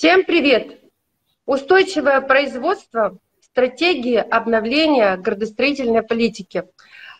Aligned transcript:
Всем 0.00 0.24
привет! 0.24 0.80
Устойчивое 1.44 2.22
производство– 2.22 3.18
стратегии 3.42 4.16
обновления 4.16 5.14
градостроительной 5.18 6.02
политики. 6.02 6.64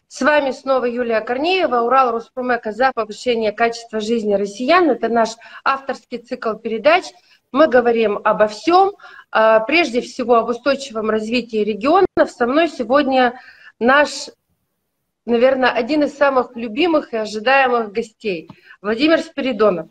С 0.08 0.22
вами 0.22 0.52
снова 0.52 0.86
Юлия 0.86 1.20
Корнеева, 1.20 1.82
Урал 1.82 2.10
Роспромека 2.10 2.72
за 2.72 2.90
повышение 2.94 3.52
качества 3.52 4.00
жизни 4.00 4.32
россиян. 4.32 4.88
Это 4.88 5.10
наш 5.10 5.28
авторский 5.62 6.20
цикл 6.20 6.54
передач. 6.54 7.04
Мы 7.52 7.68
говорим 7.68 8.18
обо 8.24 8.46
всем, 8.46 8.92
а, 9.30 9.60
прежде 9.60 10.00
всего 10.00 10.36
об 10.36 10.48
устойчивом 10.48 11.10
развитии 11.10 11.58
регионов. 11.58 12.30
Со 12.30 12.46
мной 12.46 12.70
сегодня 12.70 13.38
наш 13.78 14.30
наверное, 15.26 15.70
один 15.70 16.02
из 16.04 16.16
самых 16.16 16.56
любимых 16.56 17.12
и 17.12 17.16
ожидаемых 17.16 17.92
гостей. 17.92 18.48
Владимир 18.82 19.20
Спиридонов, 19.20 19.88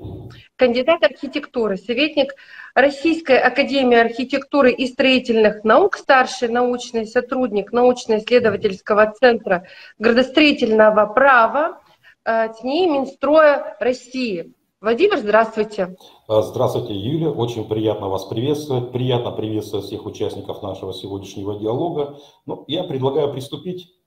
кандидат 0.56 1.04
архитектуры, 1.04 1.78
советник 1.78 2.34
Российской 2.74 3.40
Академии 3.40 3.98
архитектуры 3.98 4.72
и 4.72 4.88
строительных 4.88 5.64
наук, 5.64 5.96
старший 5.98 6.50
научный 6.50 7.06
сотрудник 7.06 7.72
научно-исследовательского 7.72 9.14
центра 9.20 9.66
градостроительного 10.00 11.06
права 11.14 11.82
э, 12.26 12.50
ТНИ 12.60 12.90
Минстроя 12.90 13.78
России. 13.80 14.54
Владимир, 14.82 15.18
здравствуйте. 15.18 15.96
Э, 16.28 16.42
здравствуйте, 16.42 16.96
Юлия. 16.96 17.30
Очень 17.30 17.68
приятно 17.68 18.08
вас 18.08 18.26
приветствовать. 18.26 18.92
Приятно 18.92 19.32
приветствовать 19.32 19.86
всех 19.86 20.06
участников 20.06 20.64
нашего 20.64 20.94
сегодняшнего 20.94 21.60
диалога. 21.60 22.18
Ну, 22.46 22.64
я 22.68 22.84
предлагаю 22.86 23.32
приступить 23.32 23.99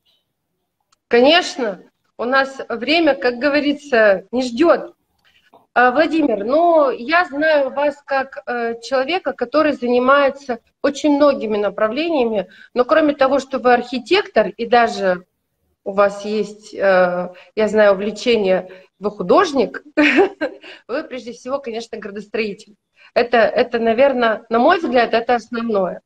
Конечно, 1.12 1.82
у 2.16 2.24
нас 2.24 2.58
время, 2.70 3.14
как 3.14 3.34
говорится, 3.34 4.24
не 4.32 4.42
ждет. 4.42 4.94
А, 5.74 5.90
Владимир, 5.90 6.42
ну, 6.42 6.88
я 6.88 7.26
знаю 7.26 7.68
вас 7.68 8.02
как 8.06 8.42
э, 8.46 8.80
человека, 8.80 9.34
который 9.34 9.74
занимается 9.74 10.60
очень 10.80 11.16
многими 11.16 11.58
направлениями, 11.58 12.48
но 12.72 12.86
кроме 12.86 13.12
того, 13.12 13.40
что 13.40 13.58
вы 13.58 13.74
архитектор 13.74 14.48
и 14.48 14.64
даже 14.64 15.26
у 15.84 15.92
вас 15.92 16.24
есть, 16.24 16.72
э, 16.72 16.78
я 17.56 17.68
знаю, 17.68 17.92
увлечение, 17.92 18.70
вы 18.98 19.10
художник, 19.10 19.82
вы 20.88 21.04
прежде 21.04 21.32
всего, 21.32 21.58
конечно, 21.58 21.98
градостроитель. 21.98 22.76
Это, 23.12 23.36
это, 23.36 23.78
наверное, 23.78 24.46
на 24.48 24.58
мой 24.58 24.78
взгляд, 24.78 25.12
это 25.12 25.34
основное. 25.34 26.00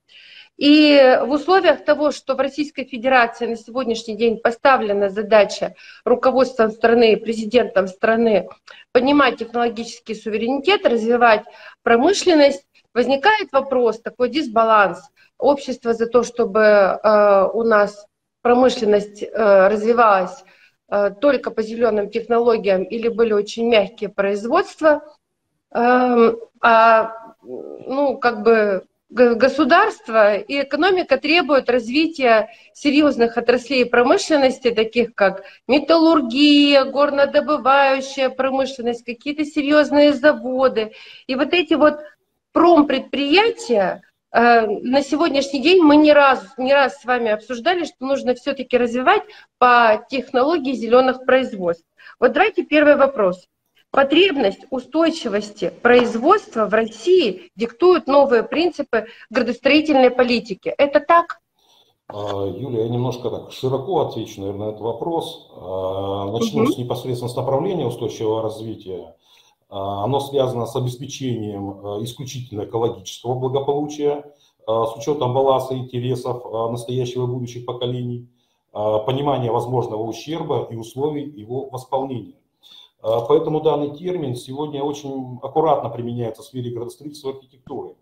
И 0.56 1.20
в 1.22 1.30
условиях 1.32 1.84
того, 1.84 2.12
что 2.12 2.34
в 2.34 2.40
Российской 2.40 2.84
Федерации 2.84 3.46
на 3.46 3.56
сегодняшний 3.56 4.16
день 4.16 4.38
поставлена 4.38 5.10
задача 5.10 5.74
руководством 6.04 6.70
страны 6.70 7.16
президентом 7.18 7.88
страны 7.88 8.48
поднимать 8.92 9.38
технологический 9.38 10.14
суверенитет, 10.14 10.86
развивать 10.86 11.44
промышленность, 11.82 12.66
возникает 12.94 13.52
вопрос, 13.52 14.00
такой 14.00 14.30
дисбаланс. 14.30 14.98
Общество 15.38 15.92
за 15.92 16.06
то, 16.06 16.22
чтобы 16.22 16.60
э, 16.60 17.48
у 17.52 17.62
нас 17.62 18.06
промышленность 18.40 19.22
э, 19.22 19.68
развивалась 19.68 20.42
э, 20.88 21.10
только 21.20 21.50
по 21.50 21.60
зеленым 21.62 22.08
технологиям 22.08 22.84
или 22.84 23.08
были 23.08 23.34
очень 23.34 23.68
мягкие 23.68 24.08
производства, 24.08 25.02
э, 25.74 26.32
а, 26.62 27.12
ну, 27.42 28.16
как 28.16 28.42
бы 28.42 28.86
государство 29.08 30.36
и 30.36 30.62
экономика 30.62 31.16
требуют 31.16 31.70
развития 31.70 32.50
серьезных 32.74 33.36
отраслей 33.36 33.86
промышленности, 33.86 34.70
таких 34.70 35.14
как 35.14 35.44
металлургия, 35.68 36.84
горнодобывающая 36.84 38.30
промышленность, 38.30 39.04
какие-то 39.04 39.44
серьезные 39.44 40.12
заводы. 40.12 40.92
И 41.26 41.36
вот 41.36 41.52
эти 41.52 41.74
вот 41.74 42.00
промпредприятия, 42.52 44.02
э, 44.32 44.66
на 44.66 45.02
сегодняшний 45.02 45.62
день 45.62 45.82
мы 45.82 45.96
не 45.96 46.12
раз, 46.12 46.44
не 46.58 46.74
раз 46.74 47.00
с 47.00 47.04
вами 47.04 47.30
обсуждали, 47.30 47.84
что 47.84 48.06
нужно 48.06 48.34
все-таки 48.34 48.76
развивать 48.76 49.22
по 49.58 50.04
технологии 50.10 50.72
зеленых 50.72 51.24
производств. 51.24 51.86
Вот 52.18 52.32
давайте 52.32 52.64
первый 52.64 52.96
вопрос. 52.96 53.46
Потребность 53.90 54.66
устойчивости 54.70 55.72
производства 55.82 56.66
в 56.66 56.74
России 56.74 57.50
диктуют 57.56 58.06
новые 58.06 58.42
принципы 58.42 59.06
градостроительной 59.30 60.10
политики. 60.10 60.68
Это 60.68 61.00
так? 61.00 61.40
А, 62.08 62.46
Юлия, 62.46 62.84
я 62.84 62.88
немножко 62.88 63.30
так 63.30 63.52
широко 63.52 64.00
отвечу, 64.00 64.40
наверное, 64.40 64.66
на 64.66 64.70
этот 64.70 64.80
вопрос. 64.80 65.50
А, 65.56 66.30
начну 66.30 66.64
угу. 66.64 66.72
с 66.72 66.78
непосредственно 66.78 67.30
с 67.30 67.36
направления 67.36 67.86
устойчивого 67.86 68.42
развития. 68.42 69.16
А, 69.68 70.04
оно 70.04 70.20
связано 70.20 70.66
с 70.66 70.76
обеспечением 70.76 72.04
исключительно 72.04 72.64
экологического 72.64 73.34
благополучия, 73.34 74.24
с 74.68 74.96
учетом 74.96 75.32
баланса 75.32 75.76
интересов 75.76 76.44
настоящего 76.72 77.24
и 77.24 77.28
будущих 77.28 77.64
поколений, 77.66 78.28
понимания 78.72 79.52
возможного 79.52 80.02
ущерба 80.02 80.66
и 80.68 80.74
условий 80.74 81.22
его 81.22 81.68
восполнения. 81.68 82.34
А, 83.06 83.20
поэтому 83.20 83.60
данный 83.60 83.96
термин 83.96 84.34
сегодня 84.34 84.82
очень 84.82 85.38
аккуратно 85.40 85.90
применяется 85.90 86.42
в 86.42 86.46
сфере 86.46 86.72
градостроительства 86.72 87.30
и 87.30 87.34
архитектуры. 87.34 87.94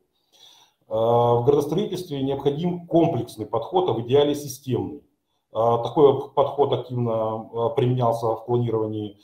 А, 0.88 1.34
в 1.34 1.44
градостроительстве 1.44 2.22
необходим 2.22 2.86
комплексный 2.86 3.44
подход, 3.44 3.90
а 3.90 3.92
в 3.92 4.00
идеале 4.00 4.34
системный. 4.34 5.02
А, 5.52 5.78
такой 5.78 6.30
подход 6.30 6.72
активно 6.72 7.70
применялся 7.76 8.28
в 8.28 8.46
планировании 8.46 9.18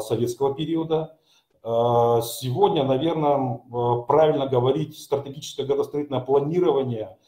советского 0.00 0.54
периода. 0.54 1.16
Сегодня, 1.62 2.84
наверное, 2.84 3.60
правильно 4.08 4.46
говорить, 4.46 4.98
стратегическое 4.98 5.66
градостроительное 5.66 6.20
планирование 6.20 7.18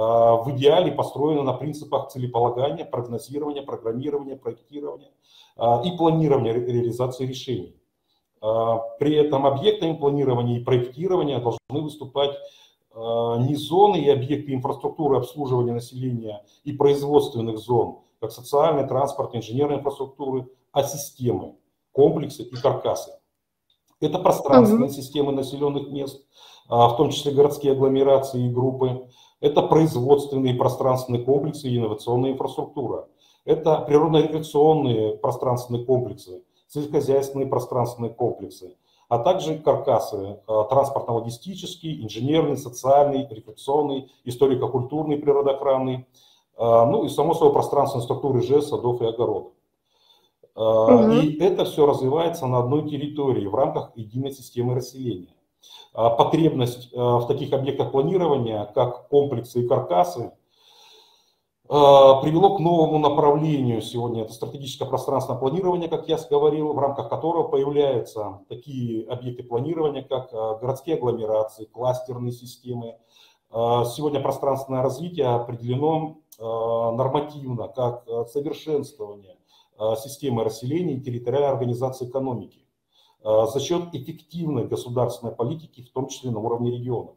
в 0.00 0.44
идеале 0.50 0.92
построено 0.92 1.42
на 1.42 1.52
принципах 1.52 2.08
целеполагания, 2.08 2.84
прогнозирования, 2.84 3.62
программирования, 3.62 4.36
проектирования– 4.36 5.10
а, 5.58 5.82
и 5.84 5.90
планирования 5.90 6.52
реализации 6.52 7.26
решений. 7.26 7.76
А, 8.40 8.78
при 9.00 9.16
этом 9.16 9.44
объектами 9.44 9.94
планирования 9.94 10.60
и 10.60 10.64
проектирования 10.64 11.40
должны 11.40 11.82
выступать 11.82 12.36
не 12.94 13.54
зоны 13.54 13.98
и 13.98 14.08
объекты 14.08 14.52
инфраструктуры 14.52 15.18
обслуживания 15.18 15.72
населения 15.72 16.44
и 16.64 16.72
производственных 16.72 17.58
зон, 17.58 18.00
как 18.18 18.32
социальной, 18.32 18.88
транспортной, 18.88 19.40
инженерной 19.40 19.76
инфраструктуры, 19.76 20.48
а 20.72 20.82
системы, 20.82 21.54
комплексы 21.92 22.42
и 22.42 22.56
каркасы. 22.56 23.12
Это 24.00 24.18
пространственные 24.18 24.88
системы 24.88 25.30
населенных 25.30 25.90
мест, 25.90 26.26
в 26.66 26.94
том 26.96 27.10
числе 27.10 27.30
городские 27.30 27.74
агломерации 27.74 28.46
и 28.46 28.50
группы. 28.50 29.08
Это 29.40 29.62
производственные 29.62 30.54
пространственные 30.54 31.22
комплексы 31.22 31.68
и 31.68 31.76
инновационная 31.76 32.32
инфраструктура. 32.32 33.08
Это 33.44 33.78
природно-рекреационные 33.86 35.16
пространственные 35.16 35.84
комплексы, 35.84 36.42
сельскохозяйственные 36.66 37.46
пространственные 37.46 38.12
комплексы, 38.12 38.76
а 39.08 39.18
также 39.18 39.58
каркасы 39.58 40.40
а, 40.46 40.64
транспортно-логистический, 40.64 42.04
инженерный, 42.04 42.58
социальный, 42.58 43.26
рекреационный, 43.30 44.10
историко-культурный, 44.24 45.16
природоохранный, 45.16 46.06
а, 46.56 46.84
ну 46.84 47.04
и 47.04 47.08
само 47.08 47.32
собой 47.34 47.52
пространственные 47.54 48.04
структуры 48.04 48.42
ЖЭС, 48.42 48.68
садов 48.68 49.00
и 49.00 49.06
огородов. 49.06 49.52
Угу. 50.54 51.12
И 51.12 51.38
это 51.40 51.64
все 51.64 51.86
развивается 51.86 52.46
на 52.48 52.58
одной 52.58 52.88
территории 52.88 53.46
в 53.46 53.54
рамках 53.54 53.92
единой 53.94 54.32
системы 54.32 54.74
расселения. 54.74 55.37
Потребность 55.92 56.92
в 56.92 57.26
таких 57.26 57.52
объектах 57.52 57.90
планирования, 57.90 58.66
как 58.74 59.08
комплексы 59.08 59.62
и 59.62 59.68
каркасы, 59.68 60.32
Э, 61.70 62.22
привело 62.22 62.56
к 62.56 62.60
новому 62.60 62.98
направлению 62.98 63.82
сегодня. 63.82 64.22
Это 64.22 64.32
стратегическое 64.32 64.86
пространственное 64.86 65.38
планирование, 65.38 65.90
как 65.90 66.08
я 66.08 66.18
говорил, 66.30 66.72
в 66.72 66.78
рамках 66.78 67.10
которого 67.10 67.46
появляются 67.46 68.40
такие 68.48 69.06
объекты 69.06 69.42
планирования, 69.42 70.02
как 70.02 70.32
э, 70.32 70.58
городские 70.62 70.96
агломерации, 70.96 71.66
кластерные 71.66 72.32
системы. 72.32 72.96
Э, 73.50 73.84
сегодня 73.84 74.20
пространственное 74.20 74.82
развитие 74.82 75.26
определено 75.26 76.18
нормативно 76.40 77.66
как 77.66 78.04
совершенствование 78.30 79.34
системы 79.96 80.44
расселения 80.44 80.94
и 80.94 81.00
территориальной 81.00 81.50
организации 81.50 82.08
экономики 82.08 82.67
за 83.28 83.60
счет 83.60 83.94
эффективной 83.94 84.66
государственной 84.66 85.32
политики, 85.32 85.82
в 85.82 85.92
том 85.92 86.08
числе 86.08 86.30
на 86.30 86.38
уровне 86.38 86.70
регионов. 86.70 87.14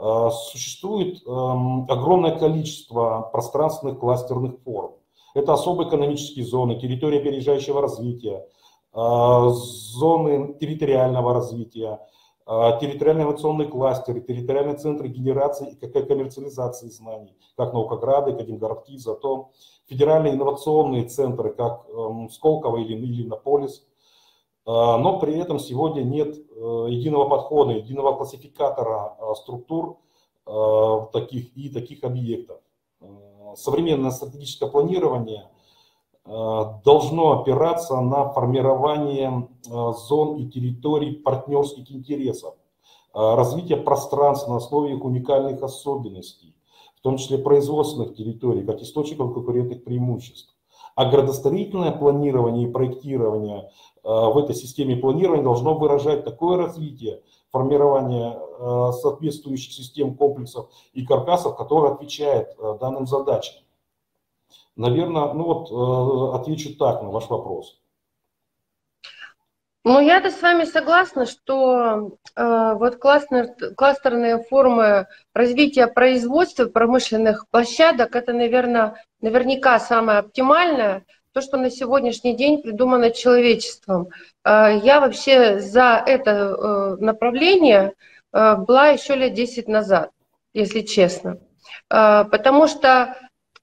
Э, 0.00 0.30
существует 0.32 1.22
эм, 1.26 1.84
огромное 1.90 2.38
количество 2.38 3.28
пространственных 3.32 3.98
кластерных 3.98 4.58
форм. 4.64 4.94
Это 5.34 5.52
особые 5.52 5.88
экономические 5.88 6.46
зоны, 6.46 6.80
территория 6.80 7.18
опережающего 7.18 7.82
развития, 7.82 8.46
э, 8.94 9.48
зоны 9.52 10.54
территориального 10.58 11.34
развития, 11.34 12.00
территориальные 12.46 13.26
инновационные 13.26 13.68
кластеры, 13.68 14.22
территориальные 14.22 14.76
центры 14.76 15.06
генерации 15.06 15.70
и 15.70 15.86
коммерциализации 15.86 16.88
знаний, 16.88 17.36
как 17.56 17.72
Наукограды, 17.72 18.32
Академгородки, 18.32 18.96
зато 18.96 19.50
федеральные 19.86 20.34
инновационные 20.34 21.04
центры, 21.04 21.52
как 21.52 21.86
эм, 21.88 22.28
Сколково 22.28 22.78
или 22.78 23.22
Иннополис, 23.22 23.86
но 24.66 25.18
при 25.18 25.36
этом 25.38 25.58
сегодня 25.58 26.02
нет 26.02 26.36
единого 26.36 27.28
подхода, 27.28 27.72
единого 27.72 28.16
классификатора 28.16 29.16
структур 29.34 29.98
таких 31.12 31.56
и 31.56 31.68
таких 31.70 32.04
объектов. 32.04 32.58
Современное 33.56 34.10
стратегическое 34.10 34.68
планирование 34.68 35.48
должно 36.24 37.40
опираться 37.40 38.00
на 38.00 38.28
формирование 38.30 39.48
зон 39.64 40.36
и 40.36 40.48
территорий 40.48 41.12
партнерских 41.12 41.90
интересов, 41.90 42.54
развитие 43.12 43.78
пространства 43.78 44.52
на 44.52 44.56
основе 44.58 44.94
их 44.94 45.04
уникальных 45.04 45.62
особенностей, 45.62 46.54
в 46.96 47.00
том 47.00 47.16
числе 47.16 47.38
производственных 47.38 48.14
территорий, 48.14 48.62
как 48.64 48.82
источников 48.82 49.32
конкурентных 49.32 49.82
преимуществ. 49.84 50.54
А 50.94 51.06
градостроительное 51.06 51.92
планирование 51.92 52.68
и 52.68 52.70
проектирование 52.70 53.60
э, 53.60 53.70
в 54.02 54.38
этой 54.38 54.54
системе 54.54 54.96
планирования 54.96 55.44
должно 55.44 55.74
выражать 55.74 56.24
такое 56.24 56.56
развитие, 56.56 57.22
формирование 57.50 58.38
э, 58.38 58.92
соответствующих 59.00 59.72
систем 59.72 60.14
комплексов 60.14 60.70
и 60.92 61.04
каркасов, 61.04 61.56
которые 61.56 61.94
отвечают 61.94 62.48
э, 62.58 62.78
данным 62.80 63.06
задачам. 63.06 63.56
Наверное, 64.76 65.32
ну 65.34 65.44
вот 65.44 66.34
отвечу 66.40 66.76
так 66.76 67.02
на 67.02 67.10
ваш 67.10 67.28
вопрос. 67.28 67.80
Ну, 69.82 69.98
я-то 69.98 70.30
с 70.30 70.42
вами 70.42 70.64
согласна, 70.64 71.24
что 71.24 72.10
э, 72.36 72.74
вот 72.74 72.96
классные, 72.96 73.54
кластерные 73.76 74.42
формы 74.42 75.06
развития 75.34 75.86
производства 75.86 76.66
промышленных 76.66 77.48
площадок, 77.48 78.14
это, 78.14 78.34
наверное, 78.34 79.02
наверняка 79.22 79.80
самое 79.80 80.18
оптимальное, 80.18 81.06
то, 81.32 81.40
что 81.40 81.56
на 81.56 81.70
сегодняшний 81.70 82.36
день 82.36 82.60
придумано 82.62 83.10
человечеством. 83.10 84.08
Э, 84.44 84.78
я 84.82 85.00
вообще 85.00 85.60
за 85.60 86.02
это 86.04 86.30
э, 86.30 86.96
направление 87.04 87.94
э, 88.32 88.56
была 88.56 88.88
еще 88.88 89.14
лет 89.14 89.34
10 89.34 89.68
назад, 89.68 90.10
если 90.52 90.80
честно. 90.80 91.38
Э, 91.90 92.24
потому 92.30 92.66
что 92.66 93.16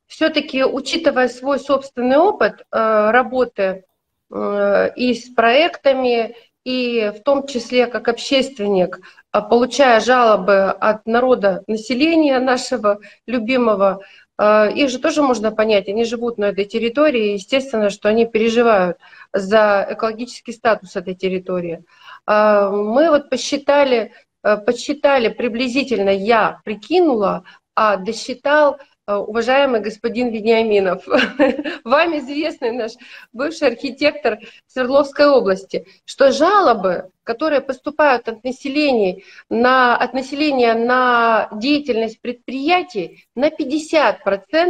все-таки, 0.05 0.63
учитывая 0.63 1.27
свой 1.27 1.59
собственный 1.59 2.17
опыт 2.17 2.61
э, 2.71 3.11
работы 3.11 3.83
и 4.29 5.13
с 5.13 5.33
проектами, 5.33 6.35
и 6.67 7.13
в 7.15 7.23
том 7.23 7.47
числе 7.47 7.87
как 7.87 8.09
общественник, 8.09 8.99
а, 9.31 9.41
получая 9.41 10.01
жалобы 10.01 10.65
от 10.65 11.05
народа, 11.05 11.63
населения 11.65 12.39
нашего 12.39 12.99
любимого, 13.25 14.01
их 14.39 14.89
же 14.89 14.99
тоже 14.99 15.23
можно 15.23 15.51
понять, 15.51 15.87
они 15.89 16.03
живут 16.03 16.37
на 16.37 16.45
этой 16.45 16.65
территории, 16.65 17.33
естественно, 17.33 17.89
что 17.89 18.09
они 18.09 18.25
переживают 18.27 18.97
за 19.33 19.87
экологический 19.91 20.53
статус 20.53 20.95
этой 20.95 21.15
территории. 21.15 21.83
А, 22.25 22.69
мы 22.69 23.09
вот 23.09 23.29
посчитали, 23.29 24.13
э, 24.43 24.57
посчитали 24.57 25.29
приблизительно, 25.29 26.09
я 26.09 26.61
прикинула, 26.63 27.43
а 27.75 27.97
досчитал 27.97 28.77
Э, 28.77 28.96
уважаемый 29.07 29.79
господин 29.79 30.29
Вениаминов, 30.29 31.07
вам 31.85 32.17
известный 32.19 32.71
наш 32.71 32.91
бывший 33.31 33.69
архитектор 33.69 34.39
Свердловской 34.67 35.27
области, 35.27 35.85
что 36.05 36.31
жалобы, 36.31 37.09
которые 37.23 37.61
поступают 37.61 38.27
от 38.27 38.43
населения 38.43 39.23
на, 39.49 39.95
от 39.95 40.13
населения 40.13 40.73
на 40.73 41.49
деятельность 41.53 42.19
предприятий, 42.19 43.25
на 43.33 43.47
50% 43.47 44.17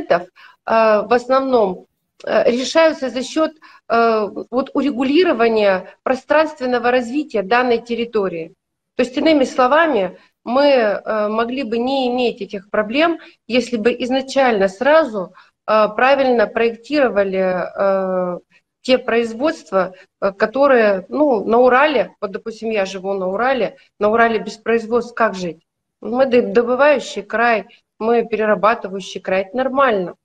э, 0.09 0.25
в 0.65 1.13
основном 1.13 1.87
э, 2.23 2.51
решаются 2.51 3.09
за 3.09 3.23
счет 3.23 3.53
вот 3.89 4.69
урегулирования 4.73 5.95
пространственного 6.03 6.91
развития 6.91 7.41
данной 7.41 7.77
территории. 7.77 8.53
То 8.95 9.03
есть, 9.03 9.15
иными 9.15 9.45
словами, 9.45 10.17
мы 10.47 10.63
э, 10.63 11.27
могли 11.27 11.63
бы 11.63 11.77
не 11.77 12.07
иметь 12.07 12.41
этих 12.41 12.69
проблем, 12.69 13.19
если 13.47 13.75
бы 13.75 13.91
изначально 13.91 14.69
сразу 14.69 15.33
э, 15.67 15.87
правильно 15.93 16.47
проектировали 16.47 17.37
э, 17.37 18.39
те 18.81 18.97
производства, 18.97 19.93
которые, 20.37 21.05
ну, 21.09 21.43
на 21.43 21.57
Урале, 21.57 22.15
вот, 22.21 22.31
допустим, 22.31 22.69
я 22.69 22.85
живу 22.85 23.11
на 23.11 23.27
Урале, 23.27 23.75
на 23.99 24.09
Урале 24.09 24.39
без 24.39 24.55
производств 24.55 25.13
как 25.13 25.35
жить? 25.35 25.67
Мы 25.99 26.25
добывающий 26.25 27.23
край, 27.23 27.65
мы 27.99 28.25
перерабатывающий 28.25 29.19
край, 29.19 29.41
это 29.41 29.57
нормально. 29.57 30.15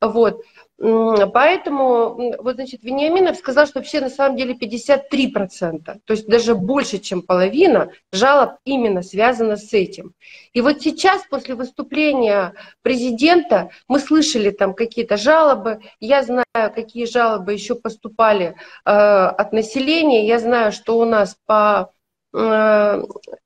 Вот. 0.00 0.42
Поэтому, 0.80 2.38
вот, 2.42 2.54
значит, 2.54 2.82
Вениаминов 2.82 3.36
сказал, 3.36 3.66
что 3.66 3.80
вообще 3.80 4.00
на 4.00 4.08
самом 4.08 4.38
деле 4.38 4.54
53%, 4.54 5.82
то 5.82 6.00
есть 6.08 6.26
даже 6.26 6.54
больше, 6.54 6.98
чем 6.98 7.20
половина 7.20 7.90
жалоб 8.12 8.52
именно 8.64 9.02
связана 9.02 9.56
с 9.56 9.74
этим. 9.74 10.14
И 10.54 10.62
вот 10.62 10.80
сейчас, 10.80 11.26
после 11.28 11.54
выступления 11.54 12.54
президента, 12.80 13.68
мы 13.88 13.98
слышали 13.98 14.50
там 14.50 14.72
какие-то 14.72 15.18
жалобы, 15.18 15.80
я 16.00 16.22
знаю, 16.22 16.44
какие 16.74 17.04
жалобы 17.04 17.52
еще 17.52 17.74
поступали 17.74 18.54
э, 18.86 18.90
от 18.90 19.52
населения, 19.52 20.26
я 20.26 20.38
знаю, 20.38 20.72
что 20.72 20.98
у 20.98 21.04
нас 21.04 21.36
по 21.44 21.92
э, 22.32 23.02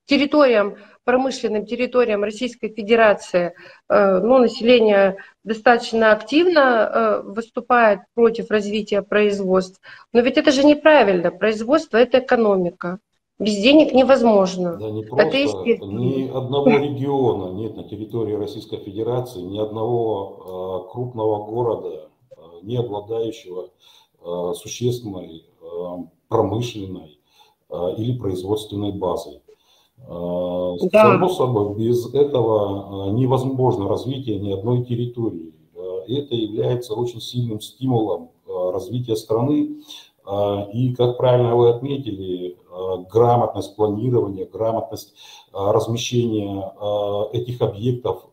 территориям 0.06 0.76
промышленным 1.04 1.66
территориям 1.66 2.24
Российской 2.24 2.68
Федерации 2.68 3.54
э, 3.88 4.18
ну, 4.18 4.38
население 4.38 5.18
достаточно 5.44 6.12
активно 6.12 6.60
э, 6.60 7.22
выступает 7.22 8.00
против 8.14 8.50
развития 8.50 9.02
производств. 9.02 9.80
Но 10.12 10.20
ведь 10.20 10.38
это 10.38 10.50
же 10.50 10.64
неправильно. 10.64 11.30
Производство– 11.30 11.96
это 11.98 12.18
экономика. 12.18 12.98
Без 13.38 13.56
денег 13.56 13.92
невозможно. 13.92 14.76
Да, 14.76 14.90
не 14.90 15.02
просто. 15.04 15.26
Это 15.26 15.84
ни 15.84 16.28
одного 16.28 16.68
региона 16.70 17.52
нет 17.52 17.76
на 17.76 17.84
территории 17.84 18.34
Российской 18.34 18.78
Федерации, 18.78 19.40
ни 19.40 19.58
одного 19.58 20.86
э, 20.88 20.92
крупного 20.92 21.44
города, 21.44 22.08
не 22.62 22.76
обладающего 22.76 23.70
существенной 24.54 25.44
промышленной 26.28 27.20
или 27.98 28.18
производственной 28.18 28.90
базой. 28.92 29.42
А, 30.06 30.76
да. 30.92 31.02
Само 31.02 31.28
собой, 31.28 31.74
без 31.76 32.12
этого 32.12 33.06
а, 33.08 33.10
невозможно 33.10 33.88
развитие 33.88 34.38
ни 34.38 34.52
одной 34.52 34.84
территории. 34.84 35.54
А, 35.76 36.02
это 36.08 36.34
является 36.34 36.94
очень 36.94 37.20
сильным 37.20 37.60
стимулом 37.60 38.30
развития 38.46 39.16
страны. 39.16 39.76
И, 40.72 40.94
как 40.94 41.18
правильно 41.18 41.54
вы 41.54 41.68
отметили, 41.68 42.56
грамотность 43.12 43.76
планирования, 43.76 44.48
грамотность 44.50 45.12
размещения 45.52 46.72
этих 47.32 47.60
объектов 47.60 48.30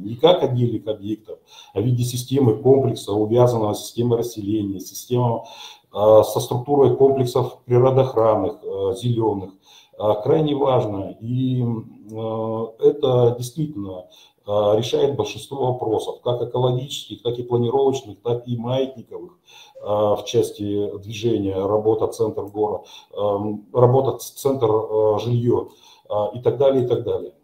не 0.00 0.16
как 0.16 0.42
отдельных 0.42 0.86
объектов, 0.86 1.38
а 1.72 1.80
в 1.80 1.84
виде 1.84 2.04
системы 2.04 2.56
комплекса, 2.56 3.12
увязанного 3.12 3.72
с 3.72 3.86
системой 3.86 4.18
расселения, 4.18 4.80
система 4.80 5.44
со 5.92 6.40
структурой 6.40 6.94
комплексов 6.94 7.58
природоохранных, 7.64 8.62
зеленых, 8.98 9.52
крайне 9.96 10.54
важно. 10.54 11.16
И 11.20 11.62
а, 12.12 12.74
это 12.80 13.36
действительно 13.38 14.06
а, 14.46 14.76
решает 14.76 15.16
большинство 15.16 15.72
вопросов, 15.72 16.20
как 16.22 16.42
экологических, 16.42 17.22
так 17.22 17.38
и 17.38 17.42
планировочных, 17.42 18.20
так 18.22 18.46
и 18.46 18.56
маятниковых 18.56 19.32
в 19.80 20.22
части 20.24 20.96
движения, 21.00 21.56
работа 21.56 22.06
центр 22.06 22.44
город, 22.44 22.86
работа 23.12 24.16
центр 24.16 24.66
жилье 25.20 25.68
и 26.32 26.40
так 26.40 26.56
далее, 26.56 26.86
и 26.86 26.88
так 26.88 27.04
далее. 27.04 27.34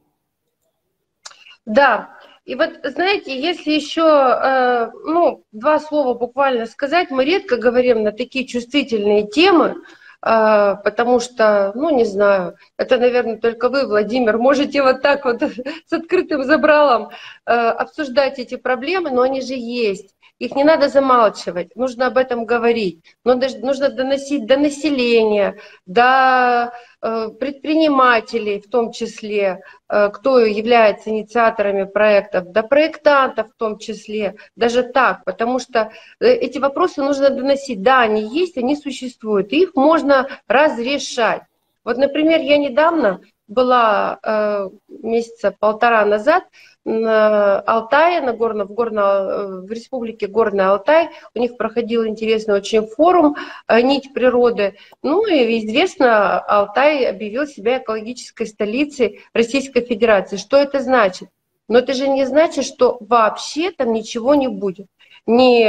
Да, 1.66 2.16
и 2.47 2.54
вот, 2.54 2.71
знаете, 2.83 3.38
если 3.38 3.73
еще, 3.73 4.90
ну, 5.04 5.45
два 5.52 5.80
слова 5.80 6.14
буквально 6.14 6.64
сказать, 6.64 7.11
мы 7.11 7.26
редко 7.26 7.59
говорим 7.59 8.04
на 8.04 8.12
такие 8.12 8.47
чувствительные 8.47 9.26
темы, 9.26 9.75
а, 9.75 9.80
потому 10.23 11.19
что, 11.21 11.73
ну, 11.75 11.91
не 11.97 12.05
знаю, 12.05 12.57
это, 12.77 12.99
наверное, 12.99 13.39
только 13.39 13.69
вы, 13.71 13.87
Владимир, 13.87 14.37
можете 14.37 14.83
вот 14.83 15.00
так 15.00 15.25
вот 15.25 15.43
с 15.87 15.93
открытым 15.93 16.45
забралом 16.45 17.11
а, 17.47 17.71
обсуждать 17.73 18.39
эти 18.39 18.57
проблемы, 18.57 19.11
но 19.11 19.23
они 19.23 19.41
же 19.41 19.55
есть. 19.55 20.15
Их 20.41 20.57
не 20.57 20.65
надо 20.65 20.89
замалчивать, 20.89 21.77
нужно 21.77 22.07
об 22.07 22.17
этом 22.17 22.47
говорить. 22.47 23.05
Но 23.25 23.35
нужно 23.35 23.91
доносить 23.91 24.47
до 24.47 24.57
населения, 24.57 25.59
до 25.85 26.73
э, 27.03 27.29
предпринимателей 27.39 28.59
в 28.59 28.71
том 28.71 28.91
числе, 28.91 29.61
э, 29.91 30.09
кто 30.09 30.39
является 30.39 31.11
инициаторами 31.11 31.85
проектов, 31.85 32.53
до 32.53 32.63
проектантов 32.63 33.49
в 33.51 33.59
том 33.59 33.79
числе, 33.79 34.37
даже 34.57 34.83
так, 34.83 35.25
потому 35.25 35.59
что 35.59 35.91
э, 36.21 36.33
эти 36.33 36.57
вопросы 36.57 37.03
нужно 37.03 37.29
доносить. 37.29 37.83
Да, 37.83 38.01
они 38.01 38.23
есть, 38.23 38.57
они 38.57 38.77
существуют, 38.77 39.53
и 39.53 39.65
их 39.65 39.75
можно 39.75 40.27
разрешать. 40.49 41.43
Вот, 41.85 41.99
например, 41.99 42.41
я 42.41 42.57
недавно 42.57 43.21
была 43.50 44.19
э, 44.23 44.71
месяца 44.88 45.54
полтора 45.59 46.07
назад 46.07 46.45
на 46.85 47.61
Алтае, 47.61 48.23
на 48.23 48.33
горно, 48.33 48.64
в, 48.64 48.73
горно, 48.73 49.00
э, 49.00 49.47
в 49.66 49.71
республике 49.71 50.28
Горный 50.28 50.64
Алтай. 50.64 51.11
У 51.35 51.38
них 51.40 51.57
проходил 51.59 52.07
интересный 52.07 52.54
очень 52.54 52.87
форум 52.87 53.37
«Нить 53.69 54.14
природы». 54.14 54.76
Ну 55.02 55.26
и 55.26 55.66
известно, 55.66 56.38
Алтай 56.38 57.04
объявил 57.04 57.47
себя 57.47 57.78
экологической 57.78 58.47
столицей 58.47 59.21
Российской 59.35 59.83
Федерации. 59.83 60.37
Что 60.37 60.57
это 60.57 60.80
значит? 60.80 61.28
Но 61.69 61.80
это 61.80 61.92
же 61.92 62.09
не 62.09 62.25
значит, 62.25 62.64
что 62.64 62.97
вообще 63.00 63.73
там 63.73 63.92
ничего 63.92 64.35
не 64.35 64.49
будет. 64.49 64.87
Ни 65.26 65.64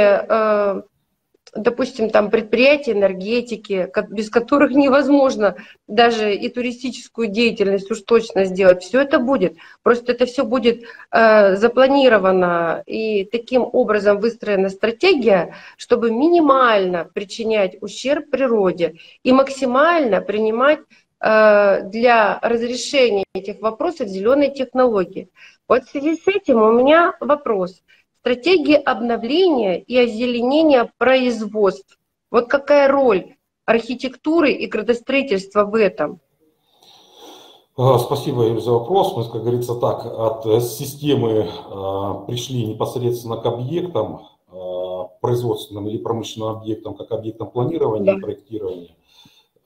допустим, 1.54 2.10
там 2.10 2.30
предприятия 2.30 2.92
энергетики, 2.92 3.90
без 4.08 4.30
которых 4.30 4.72
невозможно 4.72 5.56
даже 5.86 6.34
и 6.34 6.48
туристическую 6.48 7.28
деятельность 7.28 7.90
уж 7.90 8.00
точно 8.02 8.44
сделать. 8.44 8.82
Все 8.82 9.02
это 9.02 9.18
будет. 9.18 9.56
Просто 9.82 10.12
это 10.12 10.24
все 10.24 10.44
будет 10.44 10.84
э, 11.10 11.56
запланировано 11.56 12.82
и 12.86 13.24
таким 13.24 13.68
образом 13.70 14.18
выстроена 14.18 14.70
стратегия, 14.70 15.54
чтобы 15.76 16.10
минимально 16.10 17.04
причинять 17.04 17.76
ущерб 17.80 18.30
природе 18.30 18.96
и 19.22 19.32
максимально 19.32 20.22
принимать 20.22 20.80
э, 21.20 21.82
для 21.84 22.38
разрешения 22.40 23.24
этих 23.34 23.60
вопросов 23.60 24.08
зеленые 24.08 24.52
технологии. 24.52 25.28
Вот 25.68 25.84
в 25.84 25.90
связи 25.90 26.16
с 26.16 26.26
этим 26.26 26.62
у 26.62 26.72
меня 26.72 27.14
вопрос– 27.20 27.82
стратегии 28.22 28.76
обновления 28.76 29.80
и 29.80 29.98
озеленения 29.98 30.92
производств. 30.96 31.98
Вот 32.30 32.46
какая 32.46 32.86
роль 32.88 33.34
архитектуры 33.64 34.52
и 34.52 34.68
градостроительства 34.68 35.64
в 35.64 35.74
этом? 35.74 36.20
А, 37.76 37.98
спасибо, 37.98 38.44
Юрий, 38.44 38.60
за 38.60 38.70
вопрос. 38.70 39.16
Мы, 39.16 39.24
как 39.24 39.42
говорится, 39.42 39.74
так, 39.74 40.06
от 40.06 40.46
э, 40.46 40.60
системы 40.60 41.30
э, 41.30 42.26
пришли 42.28 42.64
непосредственно 42.64 43.38
к 43.38 43.46
объектам, 43.46 44.20
э, 44.52 44.54
производственным 45.20 45.88
или 45.88 45.98
промышленным 45.98 46.50
объектам, 46.50 46.94
как 46.94 47.10
объектам 47.10 47.50
планирования 47.50 48.12
да. 48.12 48.18
и 48.18 48.20
проектирования. 48.20 48.94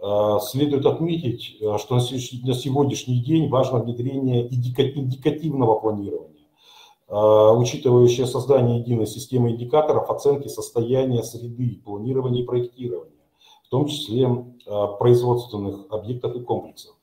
Э, 0.01 0.39
следует 0.41 0.87
отметить, 0.87 1.59
что 1.79 1.97
на 1.97 2.01
сегодняшний, 2.01 2.41
на 2.43 2.55
сегодняшний 2.55 3.21
день 3.21 3.51
важно 3.51 3.81
внедрение 3.81 4.49
индикативного 4.49 5.79
планирования 5.79 6.36
учитывающая 7.09 8.27
создание 8.27 8.81
единой 8.81 9.07
системы 9.07 9.51
индикаторов 9.53 10.11
оценки 10.11 10.49
состояния 10.49 11.23
среды, 11.23 11.81
планирования 11.85 12.43
и 12.43 12.47
проектирования, 12.47 13.13
в 13.65 13.69
том 13.69 13.87
числе 13.87 14.29
а, 14.67 14.89
производственных 14.89 15.87
объектов 15.91 16.35
и 16.35 16.41
комплексов. 16.41 16.97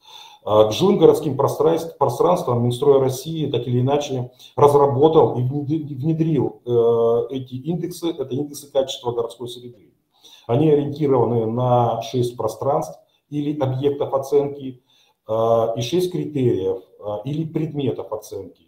А, 0.44 0.66
к 0.66 0.74
жилым 0.74 0.98
городским 0.98 1.38
пространствам 1.38 2.64
Минстрой 2.64 3.00
России 3.00 3.50
так 3.50 3.66
или 3.68 3.80
иначе 3.80 4.32
разработал 4.58 5.38
и 5.38 5.42
внедрил 5.42 6.62
э, 6.66 7.36
эти 7.36 7.56
индексы, 7.56 8.10
это 8.10 8.36
индексы 8.36 8.70
качества 8.70 9.14
городской 9.14 9.48
среды. 9.48 9.94
Они 10.46 10.70
ориентированы 10.70 11.46
на 11.46 12.02
6 12.02 12.36
пространств 12.36 13.00
или 13.30 13.58
объектов 13.58 14.14
оценки 14.14 14.84
и 15.78 15.82
6 15.82 16.12
критериев 16.12 16.82
или 17.24 17.46
предметов 17.46 18.12
оценки. 18.12 18.68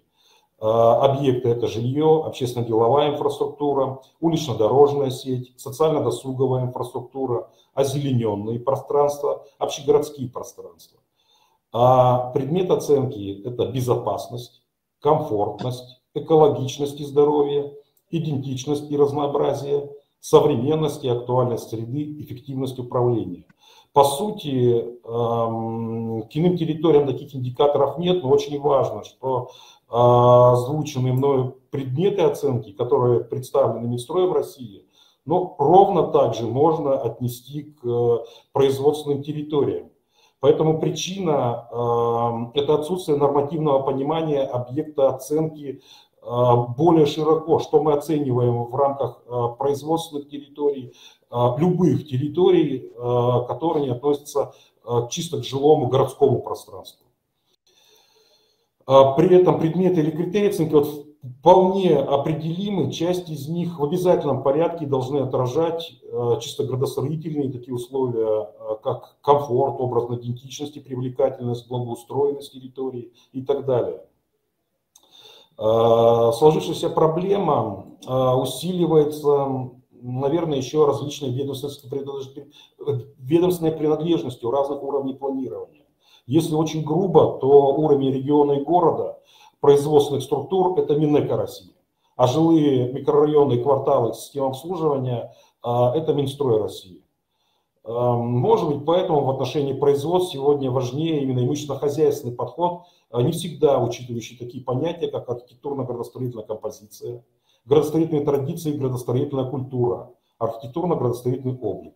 А, 0.60 1.06
объекты– 1.06 1.50
это 1.50 1.68
жилье, 1.68 2.24
общественно-деловая 2.26 3.12
инфраструктура, 3.12 4.02
улично-дорожная 4.22 5.10
сеть, 5.10 5.54
социально-досуговая 5.58 6.64
инфраструктура, 6.64 7.50
озелененные 7.74 8.60
пространства, 8.60 9.46
общегородские 9.58 10.30
пространства. 10.30 11.00
А 11.74 12.30
предмет 12.32 12.72
оценки– 12.72 13.42
это 13.46 13.66
безопасность, 13.68 14.64
комфортность, 15.02 16.02
экологичность 16.14 17.02
и 17.02 17.06
здоровье, 17.06 17.74
идентичность 18.10 18.90
и 18.90 18.96
разнообразие, 18.96 19.92
современность 20.22 21.04
и 21.04 21.10
актуальность 21.10 21.70
среды, 21.70 22.22
эффективность 22.22 22.80
управления. 22.80 23.46
По 23.92 24.04
сути, 24.04 25.00
к 25.04 25.08
иным 25.08 26.58
территориям 26.58 27.08
таких 27.08 27.36
индикаторов 27.36 27.98
нет, 27.98 28.24
но 28.24 28.30
очень 28.30 28.60
важно, 28.60 29.04
что 29.04 29.52
озвученные 29.88 31.14
мною 31.14 31.58
предметы 31.70 32.22
оценки, 32.22 32.72
которые 32.72 33.24
представлены 33.24 33.88
Минстроем 33.88 34.34
России, 34.34 34.86
но 35.26 35.56
ровно 35.58 36.08
также 36.08 36.46
можно 36.46 36.98
отнести 36.98 37.64
к 37.64 37.86
э, 37.86 38.18
производственным 38.54 39.24
территориям. 39.24 39.90
Поэтому 40.40 40.80
причина– 40.80 41.68
это 42.54 42.76
отсутствие 42.76 43.18
нормативного 43.18 43.82
понимания 43.82 44.44
объекта 44.44 45.10
оценки 45.10 45.82
более 46.22 47.08
широко, 47.08 47.58
что 47.60 47.82
мы 47.82 47.94
оцениваем 47.94 48.66
в 48.66 48.76
рамках 48.76 49.24
производственных 49.58 50.30
территорий, 50.30 50.94
любых 51.32 52.06
территорий, 52.06 52.92
которые 53.48 53.86
не 53.86 53.92
относятся 53.92 54.54
чисто 55.10 55.40
к 55.40 55.44
жилому 55.44 55.88
городскому 55.88 56.42
пространству. 56.42 57.05
А 58.86 59.14
при 59.14 59.36
этом 59.36 59.60
предметы 59.60 60.02
или 60.02 60.12
критерии 60.12 60.50
оценки 60.50 60.74
вот 60.74 61.06
вполне 61.40 61.98
определимы, 61.98 62.92
часть 62.92 63.30
из 63.30 63.48
них 63.48 63.80
в 63.80 63.84
обязательном 63.84 64.44
порядке 64.44 64.86
должны 64.86 65.20
отражать 65.20 66.00
э, 66.04 66.40
чисто 66.42 66.66
градостроительные 66.66 67.52
такие 67.52 67.74
условия, 67.74 68.44
э, 68.44 68.76
как 68.84 69.18
комфорт, 69.22 69.76
образная 69.80 70.20
идентичность, 70.20 70.84
привлекательность, 70.84 71.68
благоустроенность 71.68 72.54
территории 72.54 73.12
и 73.32 73.42
так 73.42 73.66
далее. 73.66 74.04
Э, 75.58 76.32
сложившаяся 76.34 76.90
проблема 76.90 77.88
усиливается, 78.08 79.72
наверное, 80.00 80.58
еще 80.58 80.86
различной 80.86 81.32
ведомственной 81.32 83.72
принадлежностью 83.72 84.52
разных 84.52 84.84
уровней 84.84 85.16
планирования. 85.16 85.85
Если 86.28 86.56
очень 86.56 86.84
грубо, 86.84 87.38
то 87.40 87.76
уровень 87.76 88.12
региона 88.12 88.54
и 88.54 88.64
города, 88.64 89.20
производственных 89.60 90.24
структур– 90.24 90.78
это 90.80 90.96
Минэко 90.96 91.38
России. 91.38 91.74
А 92.16 92.28
жилые 92.28 92.92
микрорайоны 92.94 93.54
и 93.54 93.64
кварталы 93.64 94.14
системы 94.14 94.48
обслуживания 94.48 95.36
а,– 95.62 95.94
это 95.96 96.14
Минстрой 96.14 96.62
России. 96.62 97.04
А, 97.84 98.14
может 98.16 98.68
быть, 98.70 98.86
поэтому 98.86 99.24
в 99.24 99.30
отношении 99.30 99.74
производств 99.74 100.34
сегодня 100.34 100.72
важнее 100.72 101.22
именно 101.22 101.40
имущественно-хозяйственный 101.40 102.34
подход, 102.34 102.84
а 103.12 103.22
не 103.22 103.32
всегда 103.32 103.80
учитывающий 103.80 104.38
такие 104.38 104.64
понятия, 104.64 105.08
как 105.08 105.30
архитектурно-градостроительная 105.30 106.46
композиция, 106.46 107.24
градостроительные 107.66 108.26
традиции 108.26 108.72
градостроительная 108.72 109.46
культура, 109.46 110.12
архитектурно-градостроительный 110.40 111.58
облик. 111.60 111.94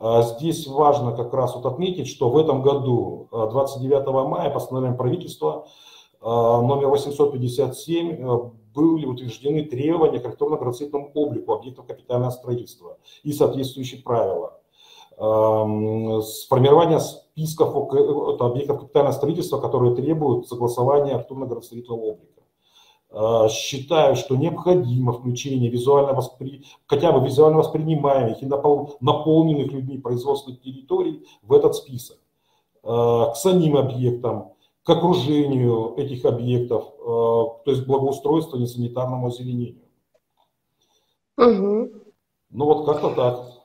А 0.00 0.22
здесь 0.22 0.66
важно 0.66 1.12
как 1.12 1.34
раз 1.34 1.54
вот 1.56 1.66
отметить, 1.66 2.06
что 2.06 2.30
в 2.30 2.38
этом 2.38 2.62
году, 2.62 3.28
29 3.32 4.06
а, 4.06 4.10
мая, 4.24 4.50
постановлением 4.50 4.96
правительства 4.96 5.66
а, 6.20 6.62
номер 6.62 6.88
857 6.88 8.50
были 8.74 9.06
утверждены 9.06 9.64
требования 9.64 10.20
к 10.20 10.26
архитектурно-градостроительному 10.26 11.10
облику 11.14 11.52
объектов 11.52 11.86
капитального 11.86 12.30
строительства 12.30 12.98
и 13.24 13.32
соответствующие 13.32 14.02
правила. 14.02 14.60
Сформирование 15.16 17.00
списков 17.00 17.74
объектов 17.74 18.80
капитального 18.80 19.12
строительства, 19.12 19.58
которые 19.58 19.96
требуют 19.96 20.46
согласования 20.46 21.14
архитектурно-градостроительного 21.16 21.98
облика. 21.98 22.37
А, 23.10 23.48
считаю, 23.48 24.16
что 24.16 24.36
необходимо 24.36 25.12
включение 25.12 25.70
визуально 25.70 26.12
воспри... 26.12 26.64
хотя 26.86 27.10
бы 27.10 27.26
визуально 27.26 27.58
воспринимаемых 27.58 28.42
и 28.42 28.46
наполненных 28.46 29.72
людьми 29.72 29.98
производственных 29.98 30.60
территорий 30.60 31.26
в 31.42 31.52
этот 31.54 31.74
список. 31.74 32.18
А, 32.82 33.30
к 33.30 33.36
самим 33.36 33.76
объектам, 33.76 34.52
к 34.82 34.90
окружению 34.90 35.94
этих 35.96 36.24
объектов, 36.26 36.84
а, 37.00 37.60
то 37.64 37.70
есть 37.70 37.86
благоустройству 37.86 38.58
и 38.58 38.66
санитарному 38.66 39.28
озеленению. 39.28 39.84
Угу. 41.38 41.90
Ну 42.50 42.64
вот 42.64 42.84
как-то 42.84 43.10
так. 43.10 43.58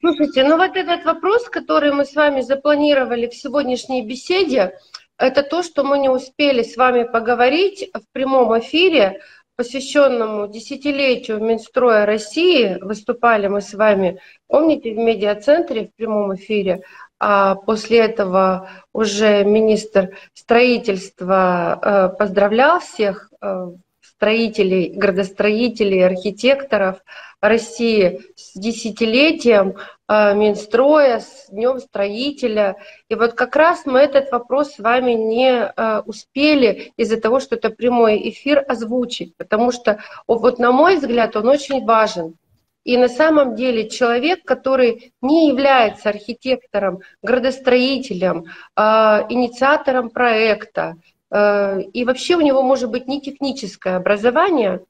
Слушайте, 0.00 0.44
ну 0.44 0.58
вот 0.58 0.76
этот 0.76 1.04
вопрос, 1.06 1.48
который 1.48 1.92
мы 1.92 2.04
с 2.04 2.14
вами 2.14 2.42
запланировали 2.42 3.26
в 3.26 3.34
сегодняшней 3.34 4.06
беседе, 4.06 4.78
это 5.18 5.42
то, 5.42 5.62
что 5.62 5.84
мы 5.84 5.98
не 5.98 6.08
успели 6.08 6.62
с 6.62 6.76
вами 6.76 7.04
поговорить 7.04 7.90
в 7.94 8.02
прямом 8.12 8.58
эфире, 8.58 9.20
посвященному 9.56 10.48
десятилетию 10.48 11.40
Минстроя 11.40 12.06
России. 12.06 12.78
Выступали 12.80 13.46
мы 13.46 13.60
с 13.60 13.74
вами, 13.74 14.20
помните, 14.48 14.92
в 14.92 14.98
медиацентре 14.98 15.86
в 15.86 15.94
прямом 15.94 16.34
эфире. 16.34 16.82
А 17.20 17.54
после 17.54 17.98
этого 18.00 18.68
уже 18.92 19.44
министр 19.44 20.18
строительства 20.34 21.78
э, 21.80 22.16
поздравлял 22.18 22.80
всех 22.80 23.30
э, 23.40 23.68
строителей, 24.16 24.92
градостроителей, 24.94 26.04
архитекторов 26.04 26.98
России 27.40 28.20
с 28.36 28.58
десятилетием 28.58 29.74
э, 30.08 30.34
Минстроя, 30.34 31.20
с 31.20 31.48
Днем 31.50 31.78
строителя. 31.78 32.76
И 33.08 33.14
вот 33.14 33.34
как 33.34 33.54
раз 33.56 33.84
мы 33.86 34.00
этот 34.00 34.30
вопрос 34.32 34.74
с 34.74 34.78
вами 34.78 35.12
не 35.12 35.50
э, 35.50 36.00
успели 36.06 36.92
из-за 36.96 37.20
того, 37.20 37.40
что 37.40 37.56
это 37.56 37.70
прямой 37.70 38.28
эфир 38.30 38.64
озвучить, 38.66 39.36
потому 39.36 39.72
что 39.72 39.98
вот 40.26 40.58
на 40.58 40.72
мой 40.72 40.96
взгляд 40.96 41.36
он 41.36 41.48
очень 41.48 41.84
важен. 41.84 42.36
И 42.84 42.98
на 42.98 43.08
самом 43.08 43.54
деле 43.56 43.88
человек, 43.88 44.44
который 44.44 45.14
не 45.22 45.48
является 45.48 46.10
архитектором, 46.10 47.00
градостроителем, 47.22 48.44
э, 48.76 48.80
инициатором 49.28 50.10
проекта, 50.10 50.96
и 51.34 52.04
вообще 52.04 52.36
у 52.36 52.40
него 52.40 52.62
может 52.62 52.90
быть 52.90 53.08
не 53.08 53.20
техническое 53.20 53.96
образование, 53.96 54.84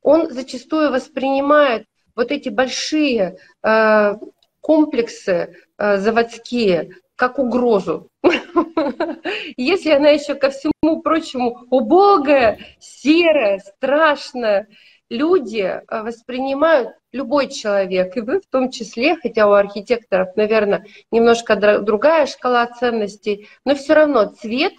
он 0.00 0.30
зачастую 0.30 0.90
воспринимает 0.90 1.86
вот 2.16 2.30
эти 2.30 2.48
большие 2.48 3.36
э, 3.62 4.14
комплексы 4.60 5.56
заводские 5.78 6.90
как 7.16 7.38
угрозу. 7.38 8.08
Если 9.56 9.90
она 9.90 10.08
еще 10.08 10.34
ко 10.34 10.50
всему 10.50 11.02
прочему 11.02 11.66
убогая, 11.70 12.58
серая, 12.80 13.60
страшная, 13.60 14.66
люди 15.08 15.60
э, 15.60 16.02
воспринимают 16.02 16.88
любой 17.12 17.48
человек, 17.48 18.16
и 18.16 18.20
вы 18.20 18.40
в 18.40 18.46
том 18.46 18.70
числе, 18.70 19.16
хотя 19.16 19.46
у 19.46 19.52
архитекторов, 19.52 20.34
наверное, 20.36 20.86
немножко 21.10 21.54
другая 21.54 22.26
шкала 22.26 22.66
ценностей, 22.66 23.48
но 23.64 23.74
все 23.74 23.94
равно 23.94 24.26
цвет, 24.26 24.72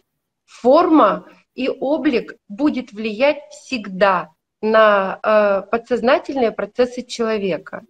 форма 0.61 1.25
и 1.55 1.69
облик 1.69 2.35
будет 2.47 2.91
влиять 2.91 3.43
всегда 3.51 4.29
на 4.61 5.19
э, 5.21 5.69
подсознательные 5.69 6.51
процессы 6.51 7.01
человека. 7.03 7.83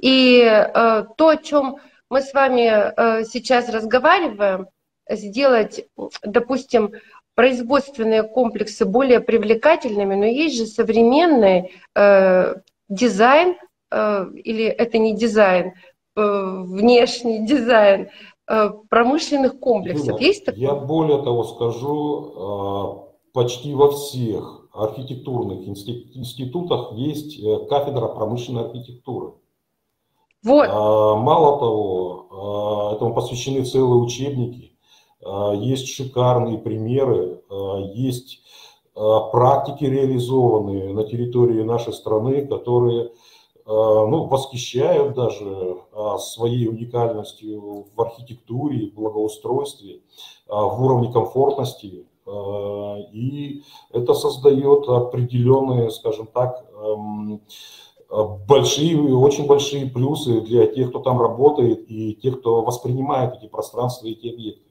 И 0.00 0.40
э, 0.40 1.04
то, 1.16 1.28
о 1.28 1.36
чем 1.36 1.76
мы 2.10 2.20
с 2.20 2.34
вами 2.34 2.68
э, 2.68 3.24
сейчас 3.24 3.68
разговариваем, 3.68 4.66
сделать, 5.08 5.86
допустим, 6.22 6.92
производственные 7.34 8.22
комплексы 8.24 8.84
более 8.84 9.20
привлекательными, 9.20 10.14
но 10.14 10.24
есть 10.24 10.56
же 10.56 10.66
современный 10.66 11.72
э, 11.94 12.54
дизайн, 12.88 13.56
э, 13.90 14.26
или 14.42 14.64
это 14.64 14.98
не 14.98 15.14
дизайн, 15.14 15.66
э, 15.68 15.72
внешний 16.16 17.46
дизайн 17.46 18.08
промышленных 18.88 19.58
комплексов. 19.58 20.08
Люба, 20.08 20.20
есть 20.20 20.44
такое? 20.44 20.60
Я 20.60 20.74
более 20.74 21.22
того 21.22 21.44
скажу, 21.44 23.06
э, 23.06 23.32
почти 23.32 23.74
во 23.74 23.90
всех 23.90 24.68
архитектурных 24.72 25.66
институтах 25.66 26.92
есть 26.92 27.38
э, 27.38 27.66
кафедра 27.68 28.08
промышленной 28.08 28.66
архитектуры. 28.66 29.34
Вот. 30.44 30.68
А, 30.70 31.16
мало 31.16 31.58
того, 31.58 32.92
этому 32.94 33.14
посвящены 33.14 33.64
целые 33.64 34.00
учебники. 34.00 34.76
А, 35.24 35.52
есть 35.54 35.88
шикарные 35.88 36.58
примеры, 36.58 37.42
а, 37.50 37.78
есть 37.94 38.42
а, 38.94 39.20
практики 39.30 39.84
реализованные 39.84 40.92
на 40.92 41.04
территории 41.04 41.62
нашей 41.62 41.92
страны, 41.92 42.46
которые 42.46 43.10
ну, 43.66 44.24
восхищают 44.26 45.14
даже 45.14 45.78
своей 46.18 46.68
уникальностью 46.68 47.86
в 47.94 48.00
архитектуре, 48.00 48.90
в 48.90 48.94
благоустройстве, 48.94 50.02
в 50.46 50.84
уровне 50.84 51.12
комфортности. 51.12 52.06
И 53.12 53.62
это 53.90 54.14
создает 54.14 54.88
определенные, 54.88 55.90
скажем 55.90 56.28
так, 56.28 56.64
эм, 56.74 57.40
большие, 58.46 59.16
очень 59.16 59.46
большие 59.46 59.86
плюсы 59.86 60.40
для 60.42 60.66
тех, 60.66 60.90
кто 60.90 61.00
там 61.00 61.20
работает 61.20 61.90
и 61.90 62.14
тех, 62.14 62.40
кто 62.40 62.62
воспринимает 62.62 63.34
эти 63.34 63.48
пространства 63.48 64.06
и 64.06 64.12
эти 64.12 64.32
объекты. 64.32 64.62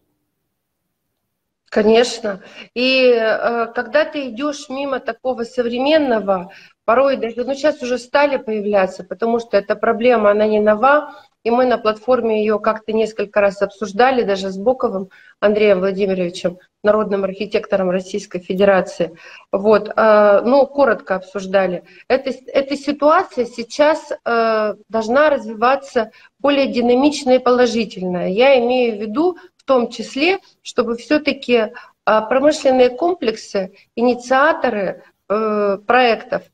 Конечно. 1.70 2.42
И 2.74 3.10
э, 3.10 3.68
когда 3.74 4.06
ты 4.06 4.30
идешь 4.30 4.70
мимо 4.70 5.02
такого 5.02 5.44
современного, 5.44 6.52
порой 6.86 7.18
даже, 7.18 7.44
ну 7.44 7.54
сейчас 7.54 7.82
уже 7.82 7.98
стали 7.98 8.38
появляться, 8.38 9.04
потому 9.04 9.40
что 9.40 9.58
эта 9.58 9.76
проблема, 9.76 10.32
она 10.32 10.48
не 10.48 10.60
нова, 10.60 11.16
и 11.44 11.52
мы 11.52 11.66
на 11.66 11.78
платформе 11.78 12.40
ее 12.40 12.60
как-то 12.60 12.94
несколько 12.94 13.42
раз 13.42 13.62
обсуждали, 13.62 14.24
даже 14.24 14.50
с 14.50 14.58
Боковым 14.58 15.10
Андреем 15.40 15.80
Владимировичем, 15.80 16.58
народным 16.84 17.24
архитектором 17.24 17.92
Российской 17.92 18.40
Федерации. 18.40 19.16
Вот, 19.52 19.92
э, 19.96 20.42
ну, 20.44 20.66
коротко 20.66 21.16
обсуждали. 21.16 21.84
Эта, 22.08 22.32
эта 22.48 22.76
ситуация 22.76 23.46
сейчас 23.46 24.12
э, 24.12 24.76
должна 24.90 25.30
развиваться 25.30 26.12
более 26.40 26.68
динамично 26.68 27.32
и 27.32 27.40
положительно. 27.40 28.32
Я 28.32 28.58
имею 28.60 28.98
в 28.98 29.02
виду 29.02 29.38
в 29.58 29.64
том 29.64 29.90
числе, 29.90 30.40
чтобы 30.62 30.96
все-таки 30.96 31.72
а, 32.06 32.22
промышленные 32.22 32.92
комплексы, 32.92 33.74
инициаторы 33.96 35.04
э, 35.28 35.78
проектов 35.88 36.44
э, 36.44 36.50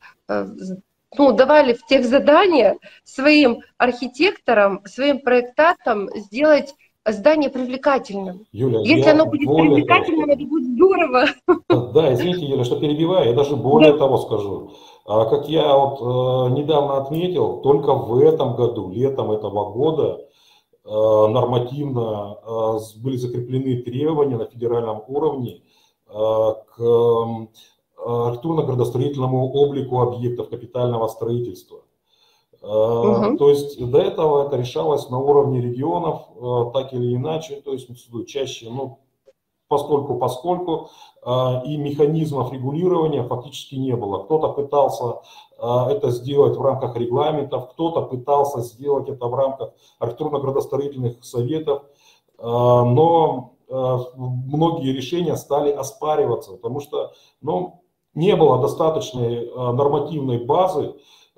ну, 1.18 1.34
давали 1.34 1.74
в 1.74 1.86
тех 1.86 2.06
задания 2.06 2.78
своим 3.04 3.62
архитекторам, 3.78 4.82
своим 4.86 5.20
проектантам 5.20 6.10
сделать 6.16 6.76
здание 7.06 7.50
привлекательным. 7.50 8.46
Юля, 8.52 8.80
Если 8.82 9.10
оно 9.10 9.26
будет 9.26 9.50
привлекательным, 9.50 10.22
того, 10.22 10.34
это 10.34 10.46
будет 10.46 10.66
здорово. 10.66 11.26
Да, 11.94 12.14
извините, 12.14 12.46
Юля, 12.46 12.64
что 12.64 12.80
перебиваю, 12.80 13.30
я 13.30 13.34
даже 13.34 13.56
более 13.56 13.94
да. 13.94 14.00
того 14.00 14.18
скажу. 14.18 14.72
А, 15.06 15.26
как 15.26 15.50
я 15.50 15.76
вот 15.76 16.00
э, 16.00 16.54
недавно 16.54 16.98
отметил, 16.98 17.62
только 17.62 17.94
в 17.94 18.20
этом 18.20 18.56
году, 18.56 18.92
летом 18.92 19.32
этого 19.32 19.72
года, 19.72 20.28
Э, 20.84 21.28
нормативно 21.28 22.38
э, 22.44 22.80
были 23.04 23.16
закреплены 23.16 23.84
требования 23.84 24.36
на 24.36 24.48
федеральном 24.48 25.04
уровне 25.08 25.62
э, 26.08 26.54
к 26.76 27.48
архитектурно-градостроительному 28.06 29.52
облику 29.52 30.02
объектов 30.02 30.50
капитального 30.50 31.08
строительства. 31.08 31.82
Угу. 32.62 33.38
То 33.38 33.50
есть 33.50 33.84
до 33.90 34.00
этого 34.00 34.46
это 34.46 34.58
решалось 34.58 35.10
на 35.10 35.18
уровне 35.18 35.62
регионов, 35.62 36.28
так 36.74 36.94
или 36.94 37.16
иначе, 37.16 37.62
то 37.62 37.74
есть 37.74 37.88
чаще, 38.28 38.70
ну, 38.70 39.00
постольку 39.68 40.18
поскольку 40.18 40.90
и 41.66 41.78
механизмов 41.78 42.52
регулирования 42.52 43.24
фактически 43.24 43.76
не 43.76 43.96
было. 43.96 44.24
Кто-то 44.24 44.50
пытался 44.50 45.22
это 45.58 46.10
сделать 46.10 46.58
в 46.58 46.62
рамках 46.62 46.96
регламентов, 46.98 47.72
кто-то 47.72 48.02
пытался 48.02 48.62
сделать 48.62 49.08
это 49.10 49.28
в 49.28 49.34
рамках 49.34 49.74
архитектурно-градостроительных 50.00 51.24
советов, 51.24 51.84
но 52.38 53.54
многие 53.70 54.92
решения 54.92 55.38
стали 55.38 55.72
оспариваться, 55.72 56.52
потому 56.54 56.80
что 56.82 57.14
ну, 57.42 57.81
не 58.14 58.36
было 58.36 58.62
достаточной 58.62 59.50
нормативной 59.56 60.44
базы, 60.44 60.96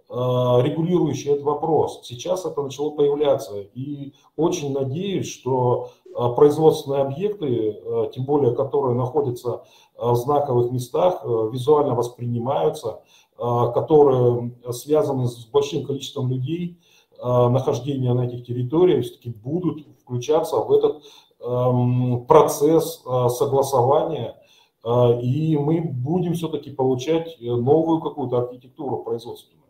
регулирующей 0.09 1.31
этот 1.31 1.43
вопрос. 1.43 2.01
Сейчас 2.03 2.45
это 2.45 2.61
начало 2.61 2.91
появляться. 2.91 3.59
И 3.61 4.13
очень 4.35 4.71
надеюсь, 4.71 5.27
что 5.31 5.89
производственные 6.35 7.01
объекты, 7.01 7.81
тем 8.13 8.25
более 8.25 8.53
которые 8.53 8.95
находятся 8.95 9.63
в 9.97 10.15
знаковых 10.15 10.71
местах, 10.71 11.23
визуально 11.23 11.95
воспринимаются– 11.95 13.01
которые 13.37 14.53
связаны 14.71 15.27
с 15.27 15.45
большим 15.45 15.85
количеством 15.85 16.29
людей, 16.29 16.79
нахождения 17.21 18.13
на 18.13 18.25
этих 18.25 18.45
территориях, 18.45 19.05
все-таки 19.05 19.29
будут 19.29 19.85
включаться 20.03 20.57
в 20.57 20.71
этот 20.71 21.03
эм, 21.39 22.25
процесс 22.25 23.01
согласования, 23.29 24.35
и 24.85 25.57
мы 25.57 25.81
будем 25.81 26.33
все-таки 26.33 26.71
получать 26.71 27.37
новую 27.39 28.01
какую-то 28.01 28.39
архитектуру 28.39 29.03
производственную. 29.03 29.63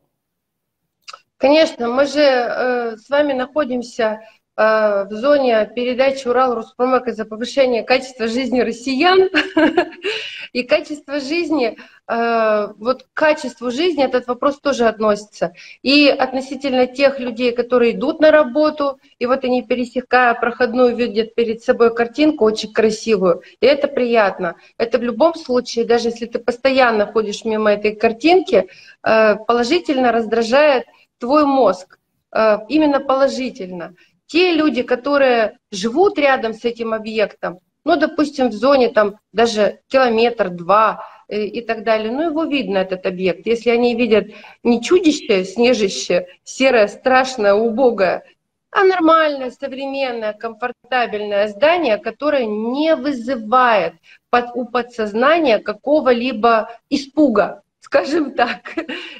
Конечно, 1.37 1.89
мы 1.89 2.05
же 2.05 2.21
э, 2.21 2.95
с 2.95 3.09
вами 3.09 3.33
находимся 3.33 4.03
э, 4.03 4.42
в 4.55 5.07
зоне 5.09 5.71
передачи 5.75 6.27
Урал 6.27 6.53
Руспромека 6.53 7.11
за 7.11 7.25
повышение 7.25 7.83
качества 7.83 8.27
жизни 8.27 8.61
россиян. 8.61 9.29
И 10.53 10.61
качество 10.61 11.19
жизни, 11.19 11.77
э, 12.07 12.67
вот 12.77 13.03
к 13.03 13.13
качеству 13.13 13.71
жизни 13.71 14.03
этот 14.03 14.27
вопрос 14.27 14.59
тоже 14.59 14.85
относится. 14.85 15.53
И 15.81 16.07
относительно 16.07 16.85
тех 16.85 17.19
людей, 17.19 17.53
которые 17.53 17.93
идут 17.93 18.19
на 18.19 18.29
работу, 18.29 18.99
и 19.17 19.25
вот 19.25 19.43
они, 19.43 19.63
пересекая 19.63 20.35
проходную, 20.35 20.95
видят 20.95 21.33
перед 21.33 21.63
собой 21.63 21.93
картинку 21.93 22.45
очень 22.45 22.71
красивую, 22.71 23.41
и 23.61 23.65
это 23.65 23.87
приятно. 23.87 24.57
Это 24.77 24.99
в 24.99 25.03
любом 25.03 25.33
случае, 25.33 25.85
даже 25.85 26.09
если 26.09 26.27
ты 26.27 26.37
постоянно 26.37 27.07
ходишь 27.07 27.45
мимо 27.45 27.71
этой 27.71 27.95
картинки, 27.95 28.67
э, 29.01 29.35
положительно 29.47 30.11
раздражает 30.11 30.85
твой 31.17 31.45
мозг, 31.45 31.97
э, 32.31 32.59
именно 32.69 32.99
положительно. 32.99 33.95
Те 34.33 34.51
люди, 34.51 34.81
которые 34.81 35.59
живут 35.69 36.17
рядом 36.17 36.55
с 36.55 36.65
этим 36.65 36.95
объектом, 36.95 37.59
ну, 37.85 37.97
допустим, 37.97 38.49
в 38.49 38.53
зоне 38.53 38.89
там 38.89 39.19
даже 39.31 39.81
километр-два 39.89 41.05
э, 41.27 41.43
и 41.43 41.61
так 41.61 41.83
далее, 41.83 42.11
ну, 42.11 42.31
его 42.31 42.43
видно, 42.45 42.79
этот 42.79 43.05
объект. 43.05 43.45
Если 43.45 43.69
они 43.69 43.93
видят 43.93 44.29
не 44.63 44.81
чудище, 44.81 45.43
снежище, 45.43 46.25
серое, 46.43 46.87
страшное, 46.87 47.53
убогое, 47.53 48.23
а 48.71 48.83
нормальное, 48.83 49.51
современное, 49.51 50.33
комфортабельное 50.33 51.49
здание, 51.49 51.99
которое 51.99 52.47
не 52.47 52.95
вызывает 52.95 53.93
под, 54.31 54.47
у 54.55 54.65
подсознания 54.65 55.59
какого-либо 55.59 56.71
испуга, 56.89 57.61
скажем 57.81 58.33
так. 58.33 58.73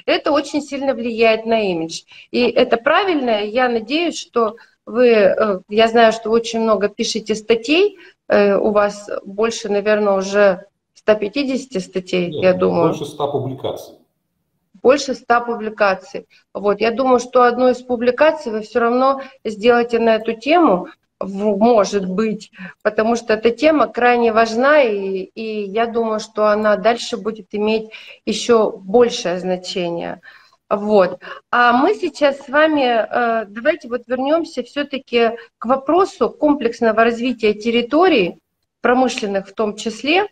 Это 0.06 0.32
очень 0.32 0.60
сильно 0.60 0.92
влияет 0.92 1.46
на 1.46 1.70
имидж. 1.70 2.00
И 2.32 2.40
это 2.40 2.78
правильно. 2.78 3.44
Я 3.44 3.68
надеюсь, 3.68 4.18
что 4.18 4.56
вы, 4.86 5.08
э, 5.08 5.60
я 5.68 5.88
знаю, 5.88 6.12
что 6.12 6.30
очень 6.30 6.60
много 6.60 6.88
пишете 6.88 7.34
статей, 7.34 7.98
э, 8.28 8.56
у 8.56 8.70
вас 8.70 9.08
больше, 9.24 9.68
наверное, 9.68 10.14
уже 10.14 10.66
150 10.94 11.80
статей, 11.80 12.30
Нет, 12.30 12.42
я 12.42 12.54
думаю. 12.54 12.88
Больше 12.88 13.06
100 13.06 13.32
публикаций. 13.32 13.94
Больше 14.82 15.14
100 15.14 15.40
публикаций. 15.40 16.26
Вот, 16.52 16.80
я 16.80 16.90
думаю, 16.90 17.18
что 17.18 17.44
одну 17.44 17.68
из 17.68 17.82
публикаций 17.82 18.52
вы 18.52 18.60
все 18.60 18.80
равно 18.80 19.22
сделаете 19.44 19.98
на 19.98 20.16
эту 20.16 20.32
тему, 20.34 20.88
может 21.20 22.08
быть, 22.08 22.50
потому 22.82 23.16
что 23.16 23.34
эта 23.34 23.50
тема 23.50 23.86
крайне 23.86 24.32
важна, 24.32 24.82
и, 24.82 25.22
и 25.34 25.62
я 25.62 25.86
думаю, 25.86 26.20
что 26.20 26.48
она 26.48 26.76
дальше 26.76 27.16
будет 27.16 27.46
иметь 27.52 27.90
еще 28.26 28.72
большее 28.72 29.38
значение. 29.38 30.20
Вот. 30.70 31.20
А 31.50 31.72
мы 31.72 31.94
сейчас 31.94 32.38
с 32.38 32.48
вами, 32.48 32.82
э, 32.82 33.44
давайте 33.46 33.88
вот 33.88 34.02
вернемся 34.06 34.62
все-таки 34.62 35.32
к 35.58 35.66
вопросу 35.66 36.30
комплексного 36.30 37.04
развития 37.04 37.52
территорий, 37.52 38.38
промышленных 38.80 39.48
в 39.48 39.54
том 39.54 39.76
числе. 39.76 40.26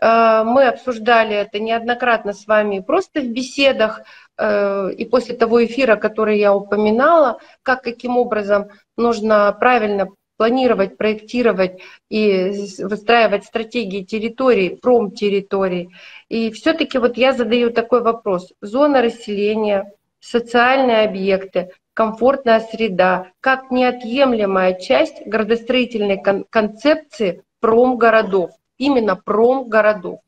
Э, 0.00 0.44
мы 0.44 0.66
обсуждали 0.68 1.34
это 1.34 1.58
неоднократно 1.58 2.32
с 2.32 2.46
вами 2.46 2.78
просто 2.78 3.20
в 3.20 3.26
беседах 3.26 4.02
э, 4.38 4.92
и 4.96 5.04
после 5.04 5.36
того 5.36 5.64
эфира, 5.64 5.96
который 5.96 6.38
я 6.38 6.54
упоминала, 6.54 7.38
как 7.62 7.82
каким 7.82 8.16
образом 8.16 8.68
нужно 8.96 9.54
правильно 9.58 10.08
планировать, 10.42 10.96
проектировать 10.96 11.80
и 12.10 12.50
выстраивать 12.80 13.44
стратегии 13.44 14.02
территорий, 14.02 14.70
промтерриторий. 14.70 15.90
И 16.28 16.50
все-таки 16.50 16.98
вот 16.98 17.16
я 17.16 17.32
задаю 17.32 17.70
такой 17.70 18.02
вопрос. 18.02 18.52
Зона 18.60 19.02
расселения, 19.02 19.92
социальные 20.18 21.04
объекты, 21.04 21.70
комфортная 21.94 22.58
среда, 22.58 23.28
как 23.38 23.70
неотъемлемая 23.70 24.80
часть 24.80 25.24
градостроительной 25.24 26.20
кон- 26.20 26.44
концепции 26.50 27.44
промгородов, 27.60 28.50
именно 28.78 29.14
промгородов. 29.14 30.18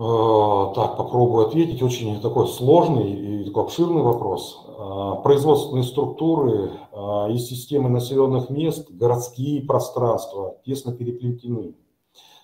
Э, 0.00 0.72
так, 0.74 0.96
попробую 0.96 1.46
ответить. 1.46 1.82
Очень 1.82 2.22
такой 2.22 2.48
сложный 2.48 3.12
и 3.12 3.44
такой 3.44 3.64
обширный 3.64 4.00
вопрос. 4.00 4.64
Э, 4.66 5.22
производственные 5.22 5.84
структуры 5.84 6.70
э, 6.90 7.32
и 7.32 7.36
системы 7.36 7.90
населенных 7.90 8.48
мест, 8.48 8.90
городские 8.90 9.60
пространства 9.60 10.56
тесно 10.64 10.92
переплетены. 10.92 11.74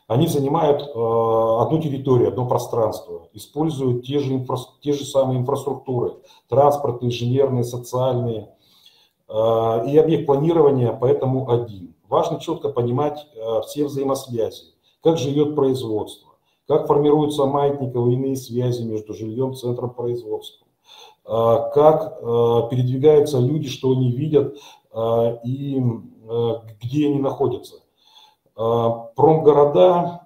Они 0.06 0.28
занимают 0.28 0.82
одну 0.82 1.80
территорию, 1.82 2.28
одно 2.28 2.46
пространство, 2.46 3.28
используют 3.32 4.06
те 4.06 4.20
же, 4.20 4.34
инфра... 4.34 4.56
те 4.80 4.92
же 4.92 5.04
самые 5.04 5.40
инфраструктуры, 5.40 6.18
транспортные, 6.48 7.08
инженерные, 7.08 7.64
социальные. 7.64 8.54
И 9.28 9.98
объект 9.98 10.26
планирования 10.26 10.92
поэтому 10.92 11.50
один. 11.50 11.96
Важно 12.08 12.38
четко 12.38 12.68
понимать 12.68 13.26
все 13.66 13.84
взаимосвязи, 13.84 14.74
как 15.02 15.18
живет 15.18 15.56
производство 15.56 16.25
как 16.66 16.86
формируются 16.86 17.44
маятниковые 17.46 18.36
связи 18.36 18.82
между 18.82 19.14
жильем, 19.14 19.54
центром 19.54 19.94
производства, 19.94 20.66
а, 21.24 21.70
как 21.70 22.18
а, 22.20 22.68
передвигаются 22.68 23.38
люди, 23.38 23.68
что 23.68 23.92
они 23.92 24.12
видят 24.12 24.56
а, 24.92 25.38
и 25.44 25.80
где 26.82 27.06
они 27.06 27.20
находятся. 27.20 27.76
Промгорода, 28.56 30.22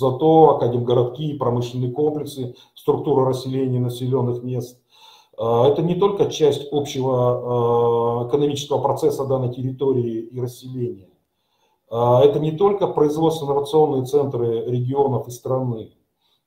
зато 0.00 0.50
академгородки, 0.56 1.36
промышленные 1.36 1.92
комплексы, 1.92 2.56
структура 2.74 3.24
расселения 3.28 3.78
населенных 3.78 4.42
мест– 4.42 4.80
это 5.38 5.80
не 5.82 5.94
только 5.94 6.28
часть 6.28 6.66
общего 6.72 8.26
экономического 8.26 8.80
процесса 8.82 9.26
данной 9.26 9.54
территории 9.54 10.22
и 10.22 10.40
расселения, 10.40 11.10
это 11.90 12.40
не 12.40 12.52
только 12.52 12.86
производственно-инновационные 12.86 14.04
центры 14.06 14.64
регионов 14.64 15.28
и 15.28 15.30
страны, 15.30 15.92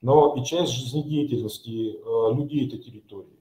но 0.02 0.36
и 0.36 0.44
часть 0.44 0.72
жизнедеятельности 0.74 2.00
а, 2.06 2.32
людей 2.32 2.68
этой 2.68 2.80
территории. 2.80 3.40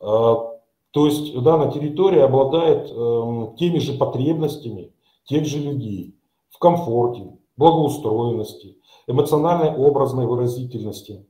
А, 0.00 0.60
то 0.90 1.06
есть 1.06 1.40
данная 1.42 1.70
территория 1.70 2.24
обладает 2.24 2.90
эм, 2.90 3.54
теми 3.56 3.78
же 3.78 3.92
потребностями 3.92 4.92
тех 5.24 5.46
же 5.46 5.58
людей 5.58 6.16
в 6.50 6.58
комфорте, 6.58 7.38
благоустроенности, 7.56 8.78
эмоциональной 9.06 9.72
образной 9.72 10.26
выразительности. 10.26 11.26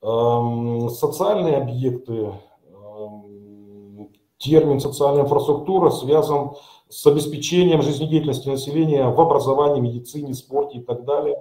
Эм, 0.00 0.88
социальные 0.88 1.58
объекты, 1.58 2.32
эм, 2.72 4.08
термин 4.38 4.80
социальная 4.80 5.24
инфраструктура 5.24 5.90
связан 5.90 6.52
с 6.90 7.06
обеспечением 7.06 7.82
жизнедеятельности 7.82 8.48
населения 8.48 9.08
в 9.08 9.20
образовании, 9.20 9.80
медицине, 9.80 10.34
спорте 10.34 10.78
и 10.78 10.82
так 10.82 11.04
далее. 11.04 11.38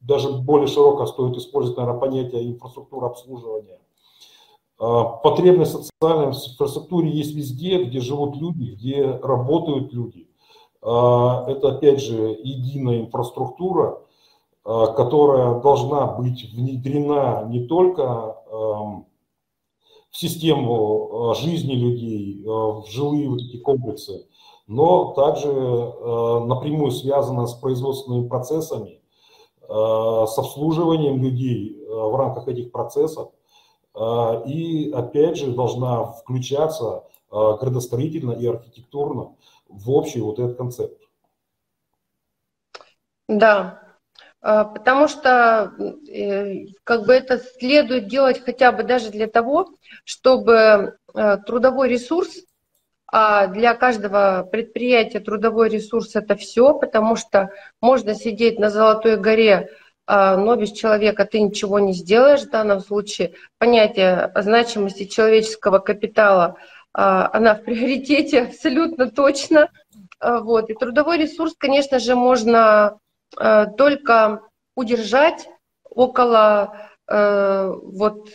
Даже 0.00 0.30
более 0.30 0.66
широко 0.66 1.06
стоит 1.06 1.36
использовать, 1.36 1.76
наверное, 1.76 2.00
понятие 2.00 2.50
инфраструктура 2.50 3.06
обслуживания. 3.06 3.80
А, 4.80 5.04
потребность 5.04 5.72
социальной 5.72 6.28
инфраструктуре 6.28 7.10
есть 7.10 7.34
везде, 7.34 7.84
где 7.84 8.00
живут 8.00 8.36
люди, 8.36 8.72
где 8.72 9.10
работают 9.22 9.92
люди. 9.92 10.26
А, 10.80 11.44
это, 11.46 11.68
опять 11.72 12.00
же, 12.00 12.38
единая 12.42 13.00
инфраструктура, 13.00 14.00
а, 14.64 14.86
которая 14.86 15.60
должна 15.60 16.06
быть 16.06 16.50
внедрена 16.54 17.44
не 17.48 17.66
только 17.66 18.36
в 20.10 20.16
систему 20.16 21.32
э, 21.32 21.40
жизни 21.40 21.74
людей, 21.74 22.42
э, 22.42 22.48
в 22.48 22.84
жилые 22.88 23.28
вот 23.28 23.40
эти 23.40 23.58
комплексы, 23.58 24.26
но 24.66 25.12
также 25.12 25.48
э, 25.48 26.44
напрямую 26.46 26.90
связана 26.90 27.46
с 27.46 27.54
производственными 27.54 28.28
процессами, 28.28 29.00
с 29.68 30.36
обслуживанием 30.36 31.22
людей 31.22 31.80
в 31.86 32.16
рамках 32.16 32.48
этих 32.48 32.72
процессов. 32.72 33.30
И 34.46 34.90
опять 34.92 35.36
же 35.36 35.52
должна 35.52 36.06
включаться 36.06 37.04
градостроительно 37.30 38.32
и 38.32 38.46
архитектурно 38.46 39.36
в 39.68 39.92
общий 39.92 40.20
вот 40.22 40.40
этот 40.40 40.56
концепт. 40.56 41.00
Да, 43.28 43.80
потому 44.40 45.06
что 45.08 45.72
э, 46.08 46.66
как 46.84 47.04
бы 47.04 47.12
это 47.12 47.38
следует 47.38 48.08
делать 48.08 48.42
хотя 48.42 48.72
бы 48.72 48.82
даже 48.82 49.10
для 49.10 49.26
того, 49.26 49.74
чтобы 50.04 50.96
э, 51.14 51.36
трудовой 51.46 51.88
ресурс, 51.88 52.30
а 53.12 53.48
для 53.48 53.74
каждого 53.74 54.48
предприятия 54.50 55.20
трудовой 55.20 55.68
ресурс 55.68 56.14
это 56.14 56.36
все, 56.36 56.74
потому 56.74 57.16
что 57.16 57.50
можно 57.80 58.14
сидеть 58.14 58.58
на 58.58 58.70
Золотой 58.70 59.16
горе, 59.16 59.70
а, 60.06 60.36
но 60.36 60.54
без 60.54 60.72
человека 60.72 61.24
ты 61.24 61.40
ничего 61.40 61.80
не 61.80 61.92
сделаешь 61.92 62.42
в 62.42 62.50
данном 62.50 62.80
случае. 62.80 63.34
Понятие 63.58 64.32
значимости 64.36 65.06
человеческого 65.06 65.80
капитала, 65.80 66.56
а, 66.92 67.30
она 67.32 67.56
в 67.56 67.64
приоритете 67.64 68.42
абсолютно 68.42 69.10
точно. 69.10 69.68
Вот. 70.22 70.68
И 70.70 70.74
трудовой 70.74 71.18
ресурс, 71.18 71.54
конечно 71.58 71.98
же, 71.98 72.14
можно 72.14 72.98
только 73.36 74.42
удержать 74.74 75.48
около 75.84 76.76
э, 77.08 77.72
вот 77.82 78.30